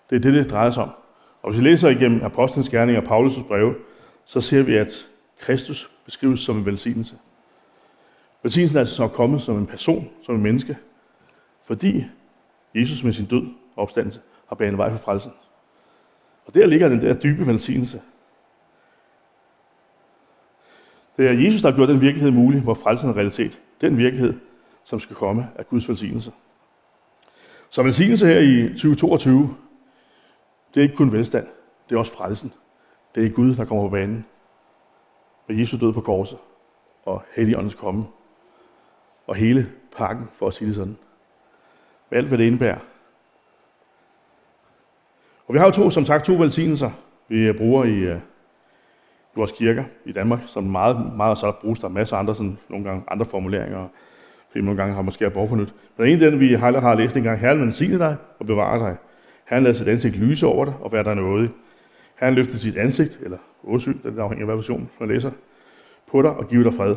Det 0.10 0.16
er 0.16 0.20
det, 0.20 0.34
det 0.34 0.52
drejer 0.52 0.72
sig 0.72 0.84
om. 0.84 0.90
Og 1.42 1.52
hvis 1.52 1.64
vi 1.64 1.70
læser 1.70 1.90
igennem 1.90 2.22
Apostlenes 2.24 2.70
Gerning 2.70 2.98
og 2.98 3.04
Paulus' 3.04 3.48
breve, 3.48 3.76
så 4.26 4.42
ser 4.42 4.64
vi, 4.64 4.76
at 4.76 5.08
Kristus 5.40 5.92
beskrives 6.06 6.40
som 6.40 6.58
en 6.58 6.66
velsignelse. 6.66 7.16
Velsignelsen 8.44 8.78
er 8.78 8.80
altså 8.80 8.96
så 8.96 9.08
kommet 9.08 9.42
som 9.42 9.58
en 9.58 9.68
person, 9.68 10.10
som 10.22 10.36
en 10.36 10.42
menneske, 10.42 10.78
fordi 11.64 12.06
Jesus 12.76 13.04
med 13.04 13.14
sin 13.14 13.26
død 13.26 13.48
og 13.76 13.82
opstandelse 13.84 14.22
har 14.48 14.56
banet 14.56 14.78
vej 14.78 14.92
for 14.92 14.98
frelsen. 14.98 15.32
Og 16.46 16.54
der 16.54 16.66
ligger 16.66 16.90
den 16.90 17.02
der 17.02 17.14
dybe 17.14 17.48
velsignelse. 17.48 18.02
Det 21.18 21.28
er 21.28 21.32
Jesus, 21.32 21.62
der 21.62 21.70
har 21.70 21.76
gjort 21.76 21.90
den 21.90 22.02
virkelighed 22.02 22.32
mulig, 22.32 22.62
hvor 22.62 22.74
frelsen 22.74 23.10
er 23.10 23.16
realitet. 23.16 23.60
Den 23.82 23.98
virkelighed, 23.98 24.34
som 24.84 25.00
skal 25.00 25.16
komme 25.16 25.50
af 25.56 25.68
Guds 25.68 25.90
velsignelse. 25.90 26.32
Så 27.70 27.84
velsignelse 27.84 28.28
her 28.28 28.40
i 28.40 28.70
2022, 28.70 29.56
det 30.74 30.80
er 30.80 30.84
ikke 30.84 30.96
kun 30.96 31.12
velstand, 31.12 31.48
det 31.90 31.96
er 31.96 32.00
også 32.00 32.12
frelsen. 32.12 32.54
Det 33.16 33.26
er 33.26 33.30
Gud, 33.30 33.56
der 33.56 33.66
kommer 33.66 33.84
på 33.84 33.90
banen. 33.90 34.26
Og 35.48 35.60
Jesu 35.60 35.78
død 35.78 35.94
på 35.94 36.02
korset 36.02 36.38
og 37.06 37.24
Helligåndens 37.36 37.76
komme. 37.76 38.06
Og 39.30 39.36
hele 39.36 39.70
pakken, 39.98 40.30
for 40.34 40.48
at 40.48 40.54
sige 40.54 40.68
det 40.68 40.76
sådan. 40.76 40.98
Med 42.10 42.18
alt, 42.18 42.28
hvad 42.28 42.38
det 42.38 42.44
indebærer. 42.44 42.78
Og 45.48 45.54
vi 45.54 45.60
har 45.60 45.66
jo 45.66 45.72
to, 45.72 45.90
som 45.90 46.06
sagt, 46.06 46.26
to 46.26 46.34
velsignelser, 46.34 46.92
vi 47.28 47.40
øh, 47.40 47.58
bruger 47.58 47.84
i, 47.84 47.94
øh, 47.94 48.16
i 48.16 49.36
vores 49.36 49.52
kirker 49.52 49.84
i 50.06 50.12
Danmark, 50.12 50.40
som 50.46 50.64
meget, 50.64 51.16
meget 51.16 51.38
så 51.38 51.52
bruges 51.52 51.80
der 51.80 51.88
masser 51.88 52.16
af 52.16 52.20
andre, 52.20 52.36
sådan, 52.36 52.58
nogle 52.70 52.86
gange 52.86 53.04
andre 53.08 53.26
formuleringer, 53.26 53.88
fordi 54.52 54.66
nogle 54.66 54.78
gange 54.82 54.96
har 54.96 55.02
måske 55.02 55.30
behov 55.30 55.48
for 55.48 55.56
nyt. 55.56 55.74
Men 55.98 56.08
en 56.08 56.24
af 56.24 56.32
den, 56.32 56.40
vi 56.40 56.54
har, 56.54 56.80
har 56.80 56.96
læst 56.96 57.18
en 57.18 57.24
gang, 57.24 57.40
Herren 57.40 57.62
velsigne 57.62 58.00
dig 58.00 58.16
og 58.40 58.46
bevare 58.46 58.80
dig. 58.80 58.98
Herren 59.46 59.64
lader 59.64 59.76
sit 59.76 59.88
ansigt 59.88 60.16
lyse 60.16 60.48
over 60.48 60.66
dig 60.66 60.74
og 60.82 60.92
være 60.92 61.04
der 61.04 61.14
noget. 61.14 61.52
Herren 62.16 62.36
løfter 62.36 62.58
sit 62.58 62.78
ansigt, 62.78 63.20
eller 63.24 63.38
åsyn, 63.64 63.98
det 64.04 64.20
afhænger 64.20 64.44
af 64.44 64.48
hvad 64.48 64.56
version 64.56 64.90
man 65.00 65.10
læser, 65.10 65.32
på 66.12 66.22
dig 66.22 66.32
og 66.32 66.48
giver 66.48 66.64
dig 66.64 66.74
fred. 66.74 66.96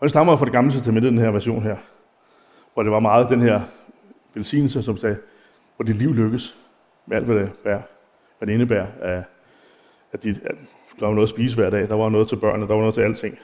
Og 0.00 0.04
det 0.04 0.10
stammer 0.10 0.36
fra 0.36 0.44
det 0.44 0.52
gamle 0.52 0.72
testamente, 0.72 1.08
den 1.08 1.18
her 1.18 1.30
version 1.30 1.62
her, 1.62 1.76
hvor 2.74 2.82
det 2.82 2.92
var 2.92 3.00
meget 3.00 3.28
den 3.28 3.42
her 3.42 3.60
velsignelse, 4.34 4.82
som 4.82 4.96
sagde, 4.96 5.16
hvor 5.76 5.84
dit 5.84 5.96
liv 5.96 6.14
lykkes 6.14 6.56
med 7.06 7.16
alt, 7.16 7.26
hvad 7.26 7.36
det, 7.36 7.52
bærer, 7.64 7.82
hvad 8.38 8.46
det 8.46 8.52
indebærer, 8.54 8.86
af, 9.00 9.22
at, 10.12 10.22
dit, 10.22 10.40
at 10.44 10.54
der 11.00 11.06
var 11.06 11.14
noget 11.14 11.26
at 11.26 11.30
spise 11.30 11.56
hver 11.56 11.70
dag, 11.70 11.88
der 11.88 11.94
var 11.94 12.08
noget 12.08 12.28
til 12.28 12.36
børnene, 12.36 12.68
der 12.68 12.74
var 12.74 12.80
noget 12.80 12.94
til 12.94 13.00
alting. 13.00 13.38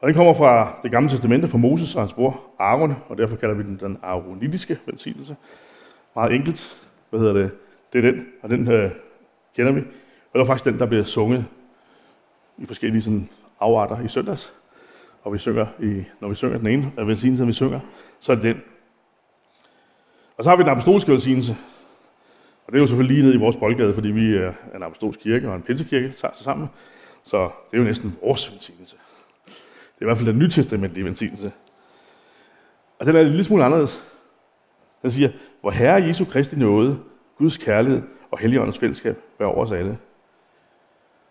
Og 0.00 0.08
den 0.08 0.16
kommer 0.16 0.34
fra 0.34 0.78
det 0.82 0.90
gamle 0.90 1.08
testamente 1.08 1.48
fra 1.48 1.58
Moses 1.58 1.94
og 1.94 2.02
hans 2.02 2.14
bror 2.14 2.40
Aaron, 2.58 2.94
og 3.08 3.18
derfor 3.18 3.36
kalder 3.36 3.54
vi 3.54 3.62
den 3.62 3.78
den 3.80 3.98
aaronitiske 4.02 4.78
velsignelse. 4.86 5.36
Meget 6.14 6.32
enkelt. 6.32 6.88
Hvad 7.10 7.20
hedder 7.20 7.34
det? 7.34 7.50
Det 7.92 8.04
er 8.04 8.10
den, 8.10 8.26
og 8.42 8.50
den 8.50 8.70
øh, 8.70 8.90
kender 9.56 9.72
vi. 9.72 9.80
Og 9.80 10.32
det 10.32 10.38
var 10.38 10.44
faktisk 10.44 10.64
den, 10.64 10.78
der 10.78 10.86
bliver 10.86 11.04
sunget 11.04 11.44
i 12.58 12.66
forskellige 12.66 13.02
sådan, 13.02 13.28
afarter 13.60 14.04
i 14.04 14.08
søndags. 14.08 14.54
Og 15.28 15.34
vi 15.34 15.38
synger 15.38 15.66
i, 15.80 16.04
når 16.20 16.28
vi 16.28 16.34
synger 16.34 16.58
den 16.58 16.66
ene 16.66 16.92
af 16.96 17.06
velsignelsen, 17.06 17.48
vi 17.48 17.52
synger, 17.52 17.80
så 18.20 18.32
er 18.32 18.36
det 18.36 18.44
den. 18.44 18.62
Og 20.36 20.44
så 20.44 20.50
har 20.50 20.56
vi 20.56 20.62
den 20.62 20.70
apostolske 20.70 21.12
velsignelse. 21.12 21.56
Og 22.66 22.72
det 22.72 22.78
er 22.78 22.80
jo 22.80 22.86
selvfølgelig 22.86 23.16
lige 23.16 23.26
ned 23.26 23.34
i 23.34 23.38
vores 23.38 23.56
boldgade, 23.56 23.94
fordi 23.94 24.08
vi 24.08 24.36
er 24.36 24.52
en 24.74 24.82
apostolsk 24.82 25.20
kirke 25.20 25.48
og 25.48 25.56
en 25.56 25.62
pinsekirke 25.62 26.12
tager 26.12 26.34
sig 26.34 26.44
sammen. 26.44 26.68
Så 27.22 27.50
det 27.70 27.76
er 27.76 27.78
jo 27.78 27.84
næsten 27.84 28.16
vores 28.22 28.52
velsignelse. 28.52 28.96
Det 29.46 30.00
er 30.00 30.02
i 30.02 30.04
hvert 30.04 30.16
fald 30.16 30.28
den 30.28 30.38
nytestamentlige 30.38 31.04
velsignelse. 31.04 31.52
Og 32.98 33.06
den 33.06 33.16
er 33.16 33.22
lidt 33.22 33.46
smule 33.46 33.64
anderledes. 33.64 34.02
Den 35.02 35.10
siger, 35.10 35.30
hvor 35.60 35.70
Herre 35.70 36.02
Jesu 36.02 36.24
Kristi 36.24 36.56
nåde, 36.56 36.98
Guds 37.38 37.56
kærlighed 37.56 38.02
og 38.30 38.38
Helligåndens 38.38 38.78
fællesskab 38.78 39.18
være 39.38 39.48
over 39.48 39.64
os 39.64 39.72
alle. 39.72 39.98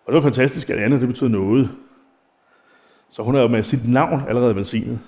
Og 0.05 0.13
det 0.13 0.15
var 0.15 0.21
fantastisk, 0.21 0.69
at 0.69 0.79
andet 0.79 0.99
det 0.99 1.07
betyder 1.07 1.29
noget. 1.29 1.69
Så 3.09 3.23
hun 3.23 3.35
er 3.35 3.41
jo 3.41 3.47
med 3.47 3.63
sit 3.63 3.89
navn 3.89 4.21
allerede 4.27 4.55
velsignet. 4.55 4.99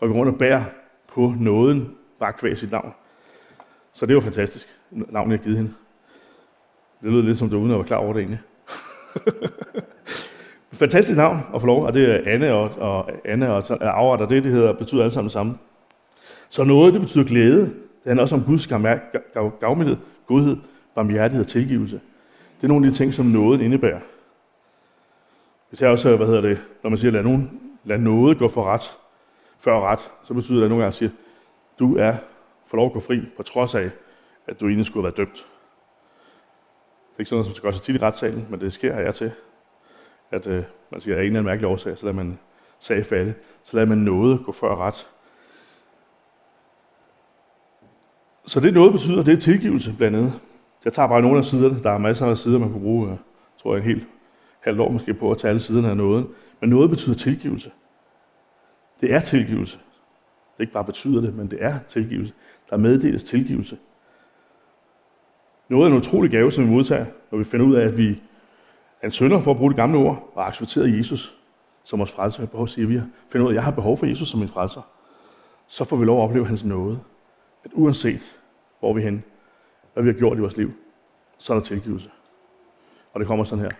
Og 0.00 0.08
går 0.08 0.14
rundt 0.14 0.32
og 0.32 0.38
bærer 0.38 0.64
på 1.14 1.34
nåden, 1.38 1.96
bare 2.18 2.32
kvæg 2.32 2.58
sit 2.58 2.70
navn. 2.70 2.92
Så 3.92 4.06
det 4.06 4.14
var 4.14 4.20
fantastisk, 4.20 4.68
navnet 4.90 5.32
jeg 5.32 5.38
har 5.38 5.44
givet 5.44 5.58
hende. 5.58 5.72
Det 7.02 7.10
lyder 7.10 7.22
lidt 7.22 7.38
som 7.38 7.48
det, 7.48 7.56
uden 7.56 7.70
at 7.70 7.76
være 7.76 7.86
klar 7.86 7.96
over 7.96 8.12
det 8.12 8.20
egentlig. 8.20 8.40
fantastisk 10.82 11.16
navn 11.16 11.40
at 11.54 11.60
få 11.60 11.66
lov, 11.66 11.84
og 11.84 11.94
det 11.94 12.10
er 12.10 12.34
Anne 12.34 12.52
og, 12.52 12.70
og 12.78 13.10
Anne 13.24 13.52
og 13.52 13.64
Aura, 13.80 14.18
der 14.18 14.26
det, 14.26 14.44
det 14.44 14.52
hedder, 14.52 14.72
betyder 14.72 15.02
alle 15.02 15.12
sammen 15.12 15.26
det 15.26 15.32
samme. 15.32 15.58
Så 16.48 16.64
noget, 16.64 16.94
det 16.94 17.00
betyder 17.00 17.24
glæde. 17.24 17.60
Det 17.60 18.06
handler 18.06 18.22
også 18.22 18.34
om 18.34 18.44
Guds 18.44 18.66
gavmildhed, 19.60 19.96
godhed, 20.26 20.56
barmhjertighed 20.94 21.44
og 21.44 21.50
tilgivelse. 21.50 22.00
Det 22.56 22.64
er 22.64 22.68
nogle 22.68 22.86
af 22.86 22.92
de 22.92 22.98
ting, 22.98 23.14
som 23.14 23.26
noget 23.26 23.60
indebærer. 23.60 24.00
Hvis 25.72 25.82
jeg 25.82 25.90
også, 25.90 26.16
hvad 26.16 26.26
hedder 26.26 26.40
det, 26.40 26.58
når 26.82 26.90
man 26.90 26.98
siger, 26.98 27.12
lad, 27.12 27.22
nogen, 27.22 27.60
lad 27.84 27.98
noget 27.98 28.38
gå 28.38 28.48
for 28.48 28.64
ret, 28.64 28.92
før 29.58 29.80
ret, 29.80 30.12
så 30.22 30.34
betyder 30.34 30.58
det, 30.58 30.64
at 30.64 30.68
nogle 30.68 30.84
gange 30.84 30.96
siger, 30.96 31.10
du 31.78 31.96
er 31.96 32.16
for 32.66 32.76
lov 32.76 32.86
at 32.86 32.92
gå 32.92 33.00
fri, 33.00 33.20
på 33.36 33.42
trods 33.42 33.74
af, 33.74 33.90
at 34.46 34.60
du 34.60 34.66
egentlig 34.66 34.86
skulle 34.86 35.02
have 35.02 35.04
været 35.04 35.16
dømt. 35.16 35.36
Det 35.36 37.16
er 37.16 37.20
ikke 37.20 37.28
sådan 37.28 37.36
noget, 37.36 37.46
som 37.46 37.54
skal 37.54 37.62
gøre 37.62 37.72
så 37.72 37.80
tit 37.80 37.96
i 37.96 37.98
retssalen, 37.98 38.46
men 38.50 38.60
det 38.60 38.72
sker 38.72 38.94
her 38.94 39.12
til, 39.12 39.32
at 40.30 40.46
øh, 40.46 40.64
man 40.90 41.00
siger, 41.00 41.14
at 41.14 41.18
af 41.18 41.22
en 41.22 41.26
eller 41.26 41.38
anden 41.38 41.50
mærkelig 41.50 41.68
årsag, 41.68 41.98
så 41.98 42.06
lader 42.06 42.16
man 42.16 42.38
sag 42.78 43.06
falde, 43.06 43.34
så 43.64 43.76
lader 43.76 43.88
man 43.88 43.98
noget 43.98 44.40
gå 44.44 44.52
før 44.52 44.76
ret. 44.76 45.10
Så 48.46 48.60
det 48.60 48.74
noget 48.74 48.92
betyder, 48.92 49.22
det 49.22 49.32
er 49.32 49.40
tilgivelse 49.40 49.94
blandt 49.96 50.16
andet. 50.16 50.40
Jeg 50.84 50.92
tager 50.92 51.08
bare 51.08 51.22
nogle 51.22 51.38
af 51.38 51.44
siderne. 51.44 51.82
Der 51.82 51.90
er 51.90 51.98
masser 51.98 52.26
af 52.26 52.38
sider, 52.38 52.58
man 52.58 52.72
kan 52.72 52.80
bruge, 52.80 53.08
jeg 53.08 53.18
tror 53.62 53.74
jeg, 53.74 53.82
en 53.82 53.88
helt 53.88 54.06
halvt 54.62 54.80
år 54.80 54.90
måske 54.90 55.14
på 55.14 55.30
at 55.30 55.38
tage 55.38 55.48
alle 55.48 55.60
siderne 55.60 55.90
af 55.90 55.96
noget. 55.96 56.26
Men 56.60 56.70
noget 56.70 56.90
betyder 56.90 57.14
tilgivelse. 57.14 57.70
Det 59.00 59.12
er 59.12 59.20
tilgivelse. 59.20 59.78
Det 60.56 60.60
ikke 60.60 60.72
bare 60.72 60.84
betyder 60.84 61.20
det, 61.20 61.34
men 61.34 61.50
det 61.50 61.64
er 61.64 61.78
tilgivelse. 61.88 62.34
Der 62.70 62.76
meddeles 62.76 63.24
tilgivelse. 63.24 63.78
Noget 65.68 65.86
er 65.86 65.90
en 65.90 65.96
utrolig 65.96 66.30
gave, 66.30 66.52
som 66.52 66.64
vi 66.64 66.70
modtager, 66.70 67.06
når 67.30 67.38
vi 67.38 67.44
finder 67.44 67.66
ud 67.66 67.74
af, 67.74 67.84
at 67.84 67.96
vi 67.96 68.22
er 69.00 69.06
en 69.06 69.10
sønder, 69.10 69.40
for 69.40 69.50
at 69.50 69.56
bruge 69.56 69.70
det 69.70 69.76
gamle 69.76 69.98
ord, 69.98 70.32
og 70.34 70.46
accepterer 70.46 70.86
Jesus 70.86 71.38
som 71.84 71.98
vores 71.98 72.12
frelser. 72.12 72.42
Jeg 72.42 72.50
behov, 72.50 72.68
siger 72.68 72.88
vi, 72.88 73.00
finder 73.28 73.46
ud 73.46 73.50
af, 73.50 73.52
at 73.52 73.54
jeg 73.54 73.64
har 73.64 73.70
behov 73.70 73.98
for 73.98 74.06
Jesus 74.06 74.28
som 74.28 74.40
min 74.40 74.48
frelser. 74.48 74.82
Så 75.66 75.84
får 75.84 75.96
vi 75.96 76.04
lov 76.04 76.18
at 76.18 76.24
opleve 76.24 76.46
hans 76.46 76.64
nåde. 76.64 77.00
At 77.64 77.70
uanset 77.74 78.38
hvor 78.78 78.92
vi 78.92 79.00
er 79.00 79.04
henne, 79.04 79.22
hvad 79.92 80.02
vi 80.02 80.08
har 80.08 80.18
gjort 80.18 80.36
i 80.36 80.40
vores 80.40 80.56
liv, 80.56 80.72
så 81.38 81.52
er 81.52 81.58
der 81.58 81.64
tilgivelse. 81.64 82.10
Og 83.12 83.20
det 83.20 83.28
kommer 83.28 83.44
sådan 83.44 83.64
her. 83.64 83.70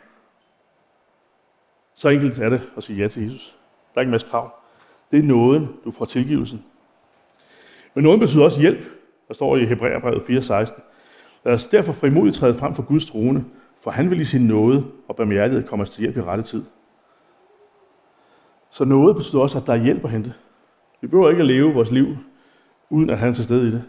Så 2.02 2.08
enkelt 2.08 2.38
er 2.38 2.48
det 2.48 2.70
at 2.76 2.82
sige 2.82 3.02
ja 3.02 3.08
til 3.08 3.22
Jesus. 3.22 3.56
Der 3.94 3.98
er 3.98 4.00
ikke 4.00 4.08
en 4.08 4.10
masse 4.10 4.26
krav. 4.28 4.54
Det 5.10 5.18
er 5.18 5.22
nåden, 5.22 5.68
du 5.84 5.90
får 5.90 6.04
tilgivelsen. 6.04 6.64
Men 7.94 8.04
nåden 8.04 8.20
betyder 8.20 8.44
også 8.44 8.60
hjælp. 8.60 8.84
Der 9.28 9.34
står 9.34 9.56
i 9.56 9.64
Hebræerbrevet 9.64 10.22
4:16. 10.22 10.80
Lad 11.44 11.54
os 11.54 11.66
derfor 11.66 11.92
frimodigt 11.92 12.36
træde 12.36 12.54
frem 12.54 12.74
for 12.74 12.82
Guds 12.82 13.06
trone, 13.06 13.44
for 13.82 13.90
han 13.90 14.10
vil 14.10 14.20
i 14.20 14.24
sin 14.24 14.46
nåde 14.46 14.86
og 15.08 15.16
barmhjertighed 15.16 15.68
komme 15.68 15.82
os 15.82 15.90
til 15.90 16.00
hjælp 16.00 16.16
i 16.16 16.20
rette 16.20 16.44
tid. 16.44 16.64
Så 18.70 18.84
noget 18.84 19.16
betyder 19.16 19.42
også, 19.42 19.58
at 19.58 19.66
der 19.66 19.72
er 19.72 19.84
hjælp 19.84 20.04
at 20.04 20.10
hente. 20.10 20.34
Vi 21.00 21.06
behøver 21.06 21.30
ikke 21.30 21.40
at 21.40 21.46
leve 21.46 21.74
vores 21.74 21.90
liv, 21.90 22.06
uden 22.90 23.10
at 23.10 23.18
han 23.18 23.28
er 23.28 23.32
til 23.32 23.44
stede 23.44 23.68
i 23.68 23.70
det. 23.70 23.84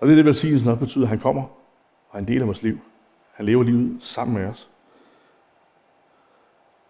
Og 0.00 0.06
det 0.06 0.12
er 0.12 0.16
det, 0.16 0.24
velsignelsen 0.24 0.70
også 0.70 0.80
betyder, 0.80 1.04
at 1.04 1.08
han 1.08 1.18
kommer 1.18 1.42
og 2.10 2.14
er 2.14 2.18
en 2.18 2.28
del 2.28 2.40
af 2.40 2.46
vores 2.46 2.62
liv. 2.62 2.78
Han 3.32 3.46
lever 3.46 3.62
livet 3.62 3.96
sammen 4.00 4.38
med 4.38 4.48
os. 4.48 4.70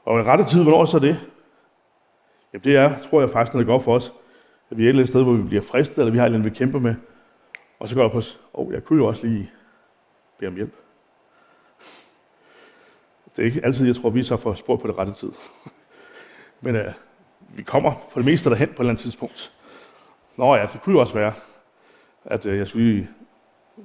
Og 0.09 0.21
i 0.21 0.23
rette 0.23 0.45
tid, 0.45 0.63
hvornår 0.63 0.85
så 0.85 0.99
det? 0.99 1.21
Jamen 2.53 2.65
det 2.65 2.77
er, 2.77 3.01
tror 3.01 3.21
jeg 3.21 3.31
faktisk, 3.31 3.55
når 3.55 3.61
det 3.61 3.67
går 3.67 3.79
for 3.79 3.95
os, 3.95 4.13
at 4.71 4.79
vi 4.79 4.83
er 4.83 4.87
et 4.87 4.89
eller 4.89 5.01
andet 5.01 5.09
sted, 5.09 5.23
hvor 5.23 5.33
vi 5.33 5.43
bliver 5.43 5.63
fristet, 5.63 5.99
eller 5.99 6.13
vi 6.13 6.19
har 6.19 6.25
et 6.25 6.29
eller 6.29 6.39
andet, 6.39 6.53
vi 6.53 6.57
kæmper 6.57 6.79
med. 6.79 6.95
Og 7.79 7.89
så 7.89 7.95
går 7.95 8.03
jeg 8.03 8.11
på 8.11 8.19
os, 8.19 8.41
åh, 8.55 8.67
oh, 8.67 8.73
jeg 8.73 8.85
kunne 8.85 8.99
jo 8.99 9.07
også 9.07 9.27
lige 9.27 9.51
bede 10.39 10.49
om 10.49 10.55
hjælp. 10.55 10.75
Det 13.37 13.43
er 13.43 13.47
ikke 13.47 13.65
altid, 13.65 13.87
jeg 13.87 13.97
tror, 13.97 14.11
vi 14.11 14.23
så 14.23 14.37
får 14.37 14.55
spurgt 14.55 14.83
på 14.83 14.89
det 14.89 14.99
rette 14.99 15.13
tid. 15.13 15.33
Men 16.61 16.77
uh, 16.77 16.93
vi 17.57 17.63
kommer 17.63 17.93
for 18.11 18.21
det 18.21 18.25
meste 18.25 18.51
derhen 18.51 18.69
på 18.69 18.73
et 18.73 18.79
eller 18.79 18.91
andet 18.91 19.03
tidspunkt. 19.03 19.53
Nå 20.37 20.55
ja, 20.55 20.67
det 20.73 20.83
kunne 20.83 20.95
jo 20.95 21.01
også 21.01 21.15
være, 21.15 21.33
at 22.25 22.47
uh, 22.47 22.57
jeg 22.57 22.69
skulle 22.69 22.87
lige 22.87 23.11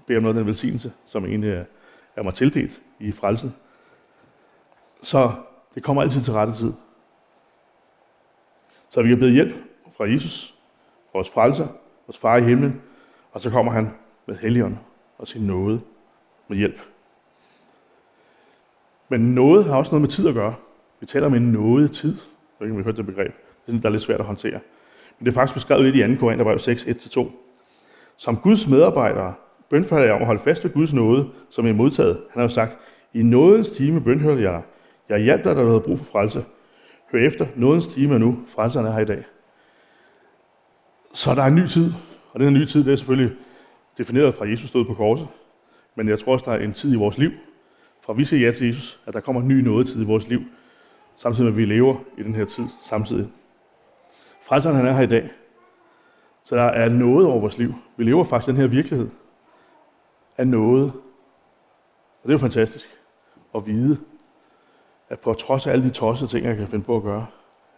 bede 0.07 0.17
om 0.17 0.23
noget 0.23 0.35
af 0.35 0.39
den 0.39 0.47
velsignelse, 0.47 0.93
som 1.05 1.25
egentlig 1.25 1.65
er 2.15 2.23
mig 2.23 2.33
tildelt 2.33 2.81
i 2.99 3.11
frelsen. 3.11 3.55
Så 5.01 5.31
det 5.75 5.83
kommer 5.83 6.01
altid 6.01 6.21
til 6.21 6.33
rette 6.33 6.53
tid. 6.53 6.73
Så 8.89 9.01
vi 9.01 9.09
har 9.09 9.15
bedt 9.15 9.33
hjælp 9.33 9.55
fra 9.97 10.05
Jesus, 10.05 10.55
vores 11.13 11.29
frelser, 11.29 11.67
vores 12.07 12.17
far 12.17 12.37
i 12.37 12.41
himlen, 12.41 12.81
og 13.31 13.41
så 13.41 13.49
kommer 13.49 13.71
han 13.71 13.89
med 14.25 14.35
helligånd 14.35 14.77
og 15.17 15.27
sin 15.27 15.47
nåde 15.47 15.81
med 16.47 16.57
hjælp. 16.57 16.81
Men 19.09 19.35
noget 19.35 19.65
har 19.65 19.75
også 19.75 19.91
noget 19.91 20.01
med 20.01 20.09
tid 20.09 20.27
at 20.27 20.33
gøre. 20.33 20.55
Vi 20.99 21.05
taler 21.05 21.25
om 21.25 21.33
en 21.33 21.51
nåde 21.51 21.87
tid. 21.87 22.09
Jeg 22.09 22.19
ved 22.59 22.67
ikke, 22.67 22.73
om 22.73 22.77
vi 22.77 22.83
har 22.83 22.85
hørt 22.85 22.97
det 22.97 23.05
begreb. 23.05 23.33
Det 23.33 23.33
er 23.33 23.65
sådan, 23.65 23.81
der 23.81 23.87
er 23.87 23.91
lidt 23.91 24.01
svært 24.01 24.19
at 24.19 24.25
håndtere. 24.25 24.59
Men 25.19 25.25
det 25.25 25.31
er 25.31 25.33
faktisk 25.33 25.53
beskrevet 25.53 25.85
lidt 25.85 26.11
i 26.11 26.15
2. 26.15 26.19
Korintherbrev 26.19 26.59
6, 26.59 26.83
1-2. 26.83 27.27
Som 28.17 28.37
Guds 28.37 28.67
medarbejdere 28.67 29.33
bønfalder 29.69 30.05
jeg 30.05 30.13
om 30.13 30.21
at 30.21 30.25
holde 30.25 30.41
fast 30.41 30.63
ved 30.63 30.73
Guds 30.73 30.93
nåde, 30.93 31.29
som 31.49 31.65
I 31.65 31.67
har 31.67 31.75
modtaget. 31.75 32.15
Han 32.15 32.39
har 32.39 32.41
jo 32.41 32.47
sagt, 32.47 32.77
i 33.13 33.23
nådens 33.23 33.69
time 33.69 34.01
bønhører 34.01 34.39
jeg 34.39 34.51
dig. 34.53 34.61
Jeg 35.09 35.19
hjalp 35.19 35.43
dig, 35.43 35.55
da 35.55 35.61
du 35.61 35.67
havde 35.67 35.81
brug 35.81 35.97
for 35.97 36.05
frelse. 36.05 36.45
Hør 37.11 37.19
efter, 37.19 37.47
nådens 37.55 37.87
time 37.87 38.13
er 38.13 38.17
nu. 38.17 38.39
Frelseren 38.47 38.85
er 38.85 38.91
her 38.91 38.99
i 38.99 39.05
dag. 39.05 39.23
Så 41.13 41.35
der 41.35 41.41
er 41.41 41.47
en 41.47 41.55
ny 41.55 41.67
tid, 41.67 41.91
og 42.31 42.39
den 42.39 42.49
her 42.49 42.59
nye 42.59 42.65
tid, 42.65 42.83
det 42.85 42.91
er 42.91 42.95
selvfølgelig 42.95 43.37
defineret 43.97 44.33
fra 44.33 44.47
Jesus 44.47 44.69
stod 44.69 44.85
på 44.85 44.93
korset. 44.93 45.27
Men 45.95 46.09
jeg 46.09 46.19
tror 46.19 46.33
også, 46.33 46.45
der 46.51 46.57
er 46.57 46.63
en 46.63 46.73
tid 46.73 46.93
i 46.93 46.95
vores 46.95 47.17
liv, 47.17 47.31
fra 48.01 48.13
vi 48.13 48.25
siger 48.25 48.45
ja 48.45 48.51
til 48.51 48.67
Jesus, 48.67 48.99
at 49.05 49.13
der 49.13 49.19
kommer 49.19 49.41
en 49.41 49.47
ny 49.47 49.59
nådetid 49.59 50.01
i 50.01 50.05
vores 50.05 50.27
liv, 50.27 50.41
samtidig 51.15 51.45
med, 51.45 51.51
at 51.53 51.57
vi 51.57 51.65
lever 51.65 51.95
i 52.17 52.23
den 52.23 52.35
her 52.35 52.45
tid 52.45 52.65
samtidig. 52.81 53.29
Frelseren 54.41 54.75
han 54.75 54.85
er 54.85 54.93
her 54.93 55.01
i 55.01 55.07
dag. 55.07 55.29
Så 56.43 56.55
der 56.55 56.63
er 56.63 56.89
noget 56.89 57.27
over 57.27 57.39
vores 57.39 57.57
liv. 57.57 57.73
Vi 57.97 58.03
lever 58.03 58.23
faktisk 58.23 58.47
den 58.47 58.57
her 58.57 58.67
virkelighed 58.67 59.09
af 60.37 60.47
noget. 60.47 60.91
Og 62.23 62.23
det 62.23 62.29
er 62.29 62.33
jo 62.33 62.37
fantastisk 62.37 62.89
at 63.55 63.67
vide, 63.67 63.97
at 65.09 65.19
på 65.19 65.33
trods 65.33 65.67
af 65.67 65.71
alle 65.71 65.85
de 65.85 65.89
tossede 65.89 66.31
ting, 66.31 66.45
jeg 66.45 66.57
kan 66.57 66.67
finde 66.67 66.85
på 66.85 66.95
at 66.95 67.03
gøre, 67.03 67.27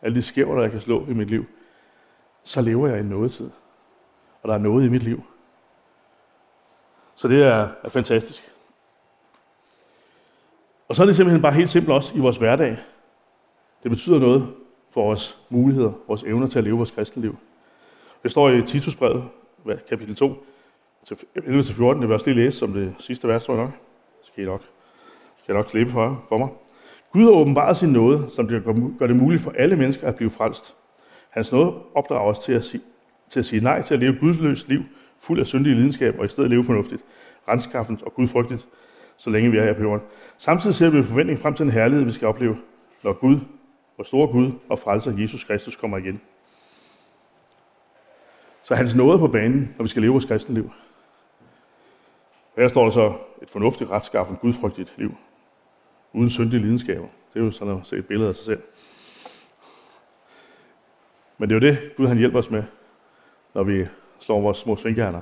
alle 0.01 0.15
de 0.15 0.21
skæver, 0.21 0.55
der 0.55 0.61
jeg 0.61 0.71
kan 0.71 0.81
slå 0.81 1.05
i 1.05 1.13
mit 1.13 1.29
liv, 1.29 1.45
så 2.43 2.61
lever 2.61 2.87
jeg 2.87 2.99
i 2.99 3.03
noget 3.03 3.31
tid. 3.31 3.49
Og 4.41 4.49
der 4.49 4.55
er 4.55 4.59
noget 4.59 4.85
i 4.85 4.89
mit 4.89 5.03
liv. 5.03 5.23
Så 7.15 7.27
det 7.27 7.43
er, 7.43 7.69
er 7.83 7.89
fantastisk. 7.89 8.51
Og 10.87 10.95
så 10.95 11.01
er 11.01 11.05
det 11.05 11.15
simpelthen 11.15 11.41
bare 11.41 11.53
helt 11.53 11.69
simpelt 11.69 11.93
også 11.93 12.15
i 12.15 12.19
vores 12.19 12.37
hverdag. 12.37 12.77
Det 13.83 13.91
betyder 13.91 14.19
noget 14.19 14.53
for 14.91 15.03
vores 15.03 15.39
muligheder, 15.49 15.91
vores 16.07 16.23
evner 16.23 16.47
til 16.47 16.57
at 16.57 16.63
leve 16.63 16.77
vores 16.77 16.91
kristenliv. 16.91 17.37
Det 18.23 18.31
står 18.31 18.49
i 18.49 18.61
Titusbrevet, 18.61 19.23
kapitel 19.89 20.15
2, 20.15 20.45
11-14, 21.11 21.13
det 21.43 21.99
vil 21.99 22.01
jeg 22.01 22.11
også 22.11 22.25
lige 22.25 22.43
læse 22.43 22.57
som 22.57 22.73
det 22.73 22.95
sidste 22.99 23.27
vers, 23.27 23.45
tror 23.45 23.53
jeg 23.53 23.63
nok. 23.63 23.73
Skal 24.23 24.43
I 24.43 24.47
nok, 24.47 24.61
skal 25.37 25.55
I 25.55 25.57
nok 25.57 25.69
slippe 25.69 25.91
for, 25.91 26.25
for 26.29 26.37
mig. 26.37 26.49
Gud 27.15 27.23
har 27.23 27.31
åbenbaret 27.31 27.77
sin 27.77 27.89
nåde, 27.89 28.29
som 28.29 28.47
det 28.47 28.63
gør 28.99 29.07
det 29.07 29.15
muligt 29.15 29.41
for 29.41 29.53
alle 29.57 29.75
mennesker 29.75 30.07
at 30.07 30.15
blive 30.15 30.29
frelst. 30.29 30.75
Hans 31.29 31.51
nåde 31.51 31.73
opdrager 31.93 32.29
os 32.29 32.39
til 32.39 32.53
at, 32.53 32.63
sige, 32.63 32.83
til 33.29 33.39
at 33.39 33.45
sige 33.45 33.63
nej 33.63 33.81
til 33.81 33.93
at 33.93 33.99
leve 33.99 34.17
gudsløst 34.19 34.67
liv, 34.67 34.81
fuld 35.19 35.39
af 35.39 35.47
syndig 35.47 35.75
lidenskab, 35.75 36.19
og 36.19 36.25
i 36.25 36.27
stedet 36.27 36.49
leve 36.49 36.63
fornuftigt, 36.63 37.01
renskaffens 37.47 38.01
og 38.01 38.13
gudfrygtigt, 38.13 38.67
så 39.17 39.29
længe 39.29 39.51
vi 39.51 39.57
er 39.57 39.63
her 39.63 39.73
på 39.73 39.81
jorden. 39.81 40.01
Samtidig 40.37 40.75
ser 40.75 40.89
vi 40.89 40.95
med 40.95 41.03
forventning 41.03 41.39
frem 41.39 41.53
til 41.53 41.63
en 41.63 41.71
herlighed, 41.71 42.05
vi 42.05 42.11
skal 42.11 42.27
opleve, 42.27 42.57
når 43.03 43.13
Gud, 43.13 43.39
vores 43.97 44.07
store 44.07 44.27
Gud 44.27 44.51
og 44.69 44.79
frelser 44.79 45.17
Jesus 45.17 45.43
Kristus 45.43 45.75
kommer 45.75 45.97
igen. 45.97 46.21
Så 48.63 48.75
hans 48.75 48.95
nåde 48.95 49.19
på 49.19 49.27
banen, 49.27 49.75
når 49.77 49.83
vi 49.83 49.89
skal 49.89 50.01
leve 50.01 50.11
vores 50.11 50.25
kristne 50.25 50.55
liv. 50.55 50.71
Her 52.57 52.67
står 52.67 52.83
der 52.83 52.91
så 52.91 53.13
et 53.41 53.49
fornuftigt, 53.49 53.89
retskaffent, 53.89 54.39
gudfrygtigt 54.39 54.93
liv 54.97 55.15
uden 56.15 56.29
syndige 56.29 56.61
lidenskaber. 56.61 57.07
Det 57.33 57.39
er 57.39 57.45
jo 57.45 57.51
sådan 57.51 57.77
at 57.77 57.79
se 57.83 57.95
et 57.95 58.05
billede 58.05 58.29
af 58.29 58.35
sig 58.35 58.45
selv. 58.45 58.61
Men 61.37 61.49
det 61.49 61.55
er 61.55 61.67
jo 61.67 61.73
det, 61.73 61.95
Gud 61.97 62.07
han 62.07 62.17
hjælper 62.17 62.39
os 62.39 62.49
med, 62.49 62.63
når 63.53 63.63
vi 63.63 63.85
slår 64.19 64.41
vores 64.41 64.57
små 64.57 64.75
svinghjerner. 64.75 65.21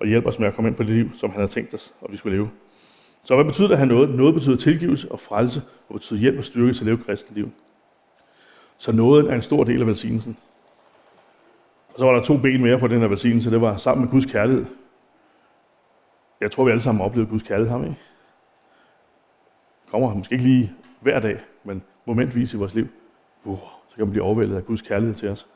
Og 0.00 0.06
hjælper 0.06 0.30
os 0.30 0.38
med 0.38 0.48
at 0.48 0.54
komme 0.54 0.68
ind 0.68 0.76
på 0.76 0.82
det 0.82 0.92
liv, 0.92 1.10
som 1.16 1.30
han 1.30 1.40
har 1.40 1.46
tænkt 1.46 1.74
os, 1.74 1.94
og 2.00 2.12
vi 2.12 2.16
skulle 2.16 2.36
leve. 2.36 2.50
Så 3.24 3.34
hvad 3.34 3.44
betyder 3.44 3.68
det 3.68 3.74
at 3.74 3.78
han 3.78 3.88
noget? 3.88 4.10
Noget 4.10 4.34
betyder 4.34 4.56
tilgivelse 4.56 5.12
og 5.12 5.20
frelse, 5.20 5.62
og 5.88 5.94
betyder 5.94 6.20
hjælp 6.20 6.38
og 6.38 6.44
styrke 6.44 6.72
til 6.72 6.80
at 6.80 6.86
leve 6.86 6.98
kristent 6.98 7.36
liv. 7.36 7.50
Så 8.78 8.92
noget 8.92 9.30
er 9.30 9.34
en 9.34 9.42
stor 9.42 9.64
del 9.64 9.80
af 9.80 9.86
velsignelsen. 9.86 10.36
Og 11.88 11.98
så 11.98 12.04
var 12.04 12.12
der 12.12 12.22
to 12.22 12.38
ben 12.38 12.62
mere 12.62 12.78
på 12.78 12.88
den 12.88 13.00
her 13.00 13.08
velsignelse. 13.08 13.50
Det 13.50 13.60
var 13.60 13.76
sammen 13.76 14.04
med 14.04 14.10
Guds 14.12 14.26
kærlighed. 14.26 14.64
Jeg 16.40 16.50
tror, 16.50 16.64
vi 16.64 16.70
alle 16.70 16.82
sammen 16.82 17.04
oplevede 17.04 17.30
Guds 17.30 17.42
kærlighed, 17.42 17.70
ham, 17.72 17.84
ikke? 17.84 17.96
Kommer 19.92 20.14
måske 20.14 20.32
ikke 20.32 20.44
lige 20.44 20.72
hver 21.00 21.20
dag, 21.20 21.40
men 21.64 21.82
momentvis 22.06 22.54
i 22.54 22.56
vores 22.56 22.74
liv. 22.74 22.86
Uh, 23.44 23.58
så 23.88 23.96
kan 23.96 24.04
man 24.04 24.10
blive 24.10 24.24
overvældet 24.24 24.56
af 24.56 24.64
Guds 24.64 24.82
kærlighed 24.82 25.14
til 25.14 25.28
os. 25.28 25.46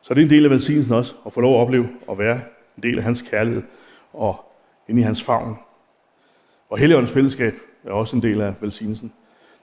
Så 0.00 0.14
det 0.14 0.20
er 0.20 0.24
en 0.24 0.30
del 0.30 0.44
af 0.44 0.50
velsignelsen 0.50 0.94
også, 0.94 1.14
at 1.26 1.32
få 1.32 1.40
lov 1.40 1.54
at 1.54 1.60
opleve 1.60 1.88
at 2.10 2.18
være 2.18 2.40
en 2.76 2.82
del 2.82 2.98
af 2.98 3.04
hans 3.04 3.22
kærlighed 3.22 3.62
og 4.12 4.52
ind 4.88 4.98
i 4.98 5.02
hans 5.02 5.24
favn. 5.24 5.56
Og 6.70 6.78
Helligåndens 6.78 7.12
fællesskab 7.12 7.54
er 7.84 7.92
også 7.92 8.16
en 8.16 8.22
del 8.22 8.40
af 8.40 8.54
velsignelsen. 8.60 9.12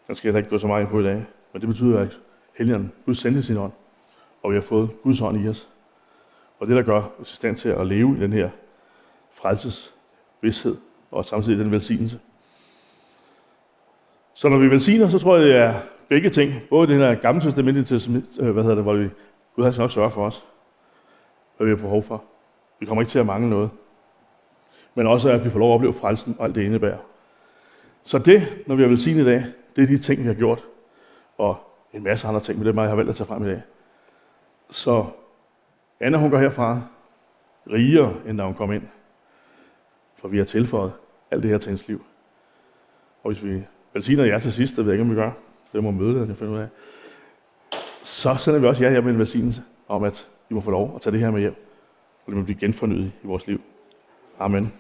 Den 0.08 0.16
skal 0.16 0.30
jeg 0.30 0.38
ikke 0.38 0.50
gå 0.50 0.58
så 0.58 0.68
meget 0.68 0.88
på 0.88 1.00
i 1.00 1.04
dag, 1.04 1.26
men 1.54 1.62
det 1.62 1.70
betyder, 1.70 2.00
at 2.00 2.20
Helligånden, 2.58 2.92
Gud 3.06 3.16
sendte 3.16 3.44
sin 3.44 3.58
ånd, 3.58 3.72
og 4.44 4.52
vi 4.52 4.56
har 4.56 4.62
fået 4.62 4.90
Guds 5.04 5.22
ånd 5.22 5.46
i 5.46 5.50
os. 5.50 5.70
Og 6.60 6.68
det, 6.68 6.76
der 6.76 6.82
gør 6.82 7.02
os 7.20 7.32
i 7.32 7.36
stand 7.36 7.56
til 7.56 7.70
at 7.70 7.88
leve 7.88 8.18
i 8.18 8.20
den 8.20 8.34
her 8.34 8.50
frelses 9.32 9.94
vidshed, 10.42 10.78
og 11.12 11.26
samtidig 11.26 11.60
den 11.60 11.72
velsignelse. 11.72 12.20
Så 14.36 14.50
når 14.50 14.58
vi 14.58 14.70
velsigner, 14.70 15.10
så 15.10 15.20
tror 15.20 15.38
jeg, 15.38 15.46
det 15.46 15.56
er 15.56 15.74
begge 16.10 16.30
ting. 16.30 16.54
Både 16.70 16.88
det 16.88 16.96
her 16.96 17.16
gamle 17.16 17.42
testament, 17.42 18.40
øh, 18.40 18.50
hvad 18.50 18.64
hedder 18.64 18.76
det, 18.76 18.84
hvor 18.84 18.94
vi, 18.94 19.10
Gud 19.56 19.64
har 19.64 19.76
nok 19.78 19.92
sørge 19.92 20.12
for 20.12 20.26
os, 20.26 20.46
hvad 21.58 21.68
vi 21.68 21.72
har 21.72 21.78
behov 21.78 22.04
for. 22.04 22.24
Vi 22.80 22.86
kommer 22.86 23.02
ikke 23.02 23.10
til 23.10 23.20
at 23.20 23.26
mangle 23.26 23.50
noget. 23.50 23.70
Men 24.96 25.08
også, 25.08 25.30
at 25.30 25.46
vi 25.46 25.50
får 25.50 25.60
lov 25.60 25.72
at 25.72 25.76
opleve 25.76 25.94
frelsen 25.94 26.36
og 26.40 26.46
alt 26.46 26.56
det 26.56 26.64
indebærer. 26.64 26.98
Så 28.04 28.18
det, 28.18 28.64
når 28.68 28.76
vi 28.76 28.82
har 28.82 28.90
velsignet 28.90 29.22
i 29.22 29.26
dag, 29.26 29.46
det 29.76 29.84
er 29.84 29.88
de 29.88 29.98
ting, 29.98 30.22
vi 30.22 30.28
har 30.28 30.34
gjort. 30.34 30.66
Og 31.38 31.58
en 31.94 32.04
masse 32.04 32.28
andre 32.28 32.40
ting, 32.40 32.58
men 32.58 32.66
det 32.66 32.72
er 32.72 32.76
mig, 32.76 32.82
jeg 32.82 32.90
har 32.90 32.96
valgt 32.96 33.10
at 33.10 33.16
tage 33.16 33.28
frem 33.28 33.44
i 33.44 33.48
dag. 33.48 33.62
Så 34.70 35.06
Anna, 36.00 36.18
hun 36.18 36.30
går 36.30 36.38
herfra 36.38 36.82
rigere, 37.72 38.14
end 38.28 38.38
da 38.38 38.44
hun 38.44 38.54
kom 38.54 38.72
ind. 38.72 38.84
For 40.16 40.28
vi 40.28 40.38
har 40.38 40.46
tilføjet 40.46 40.92
alt 41.32 41.44
det 41.44 41.52
her 41.52 41.58
til 41.58 41.70
hendes 41.70 41.88
liv. 41.88 42.06
Og 43.24 43.32
hvis 43.32 43.44
vi 43.44 43.64
velsigner 43.96 44.26
jer 44.26 44.40
til 44.40 44.52
sidst, 44.52 44.76
det 44.76 44.86
ved 44.86 44.94
jeg 44.94 45.02
ikke, 45.02 45.04
om 45.04 45.10
vi 45.10 45.16
gør, 45.16 45.32
det 45.74 45.84
må 45.84 45.92
møde 45.92 46.26
jeg 46.28 46.38
finder 46.38 46.54
ud 46.54 46.60
af, 46.60 46.68
så 48.04 48.36
sender 48.40 48.60
vi 48.60 48.68
også 48.68 48.84
jer 48.84 48.92
hjem 48.92 49.04
med 49.04 49.14
en 49.14 49.20
velsignelse 49.20 49.62
om, 49.88 50.04
at 50.04 50.28
I 50.50 50.54
må 50.54 50.62
få 50.62 50.72
lov 50.72 50.96
at 50.96 51.02
tage 51.02 51.12
det 51.12 51.20
her 51.20 51.32
med 51.32 51.40
hjem, 51.40 51.56
og 52.26 52.32
det 52.32 52.38
må 52.38 52.44
blive 52.44 52.60
genfornyet 52.60 53.12
i 53.24 53.28
vores 53.28 53.48
liv. 53.48 53.62
Amen. 54.40 54.74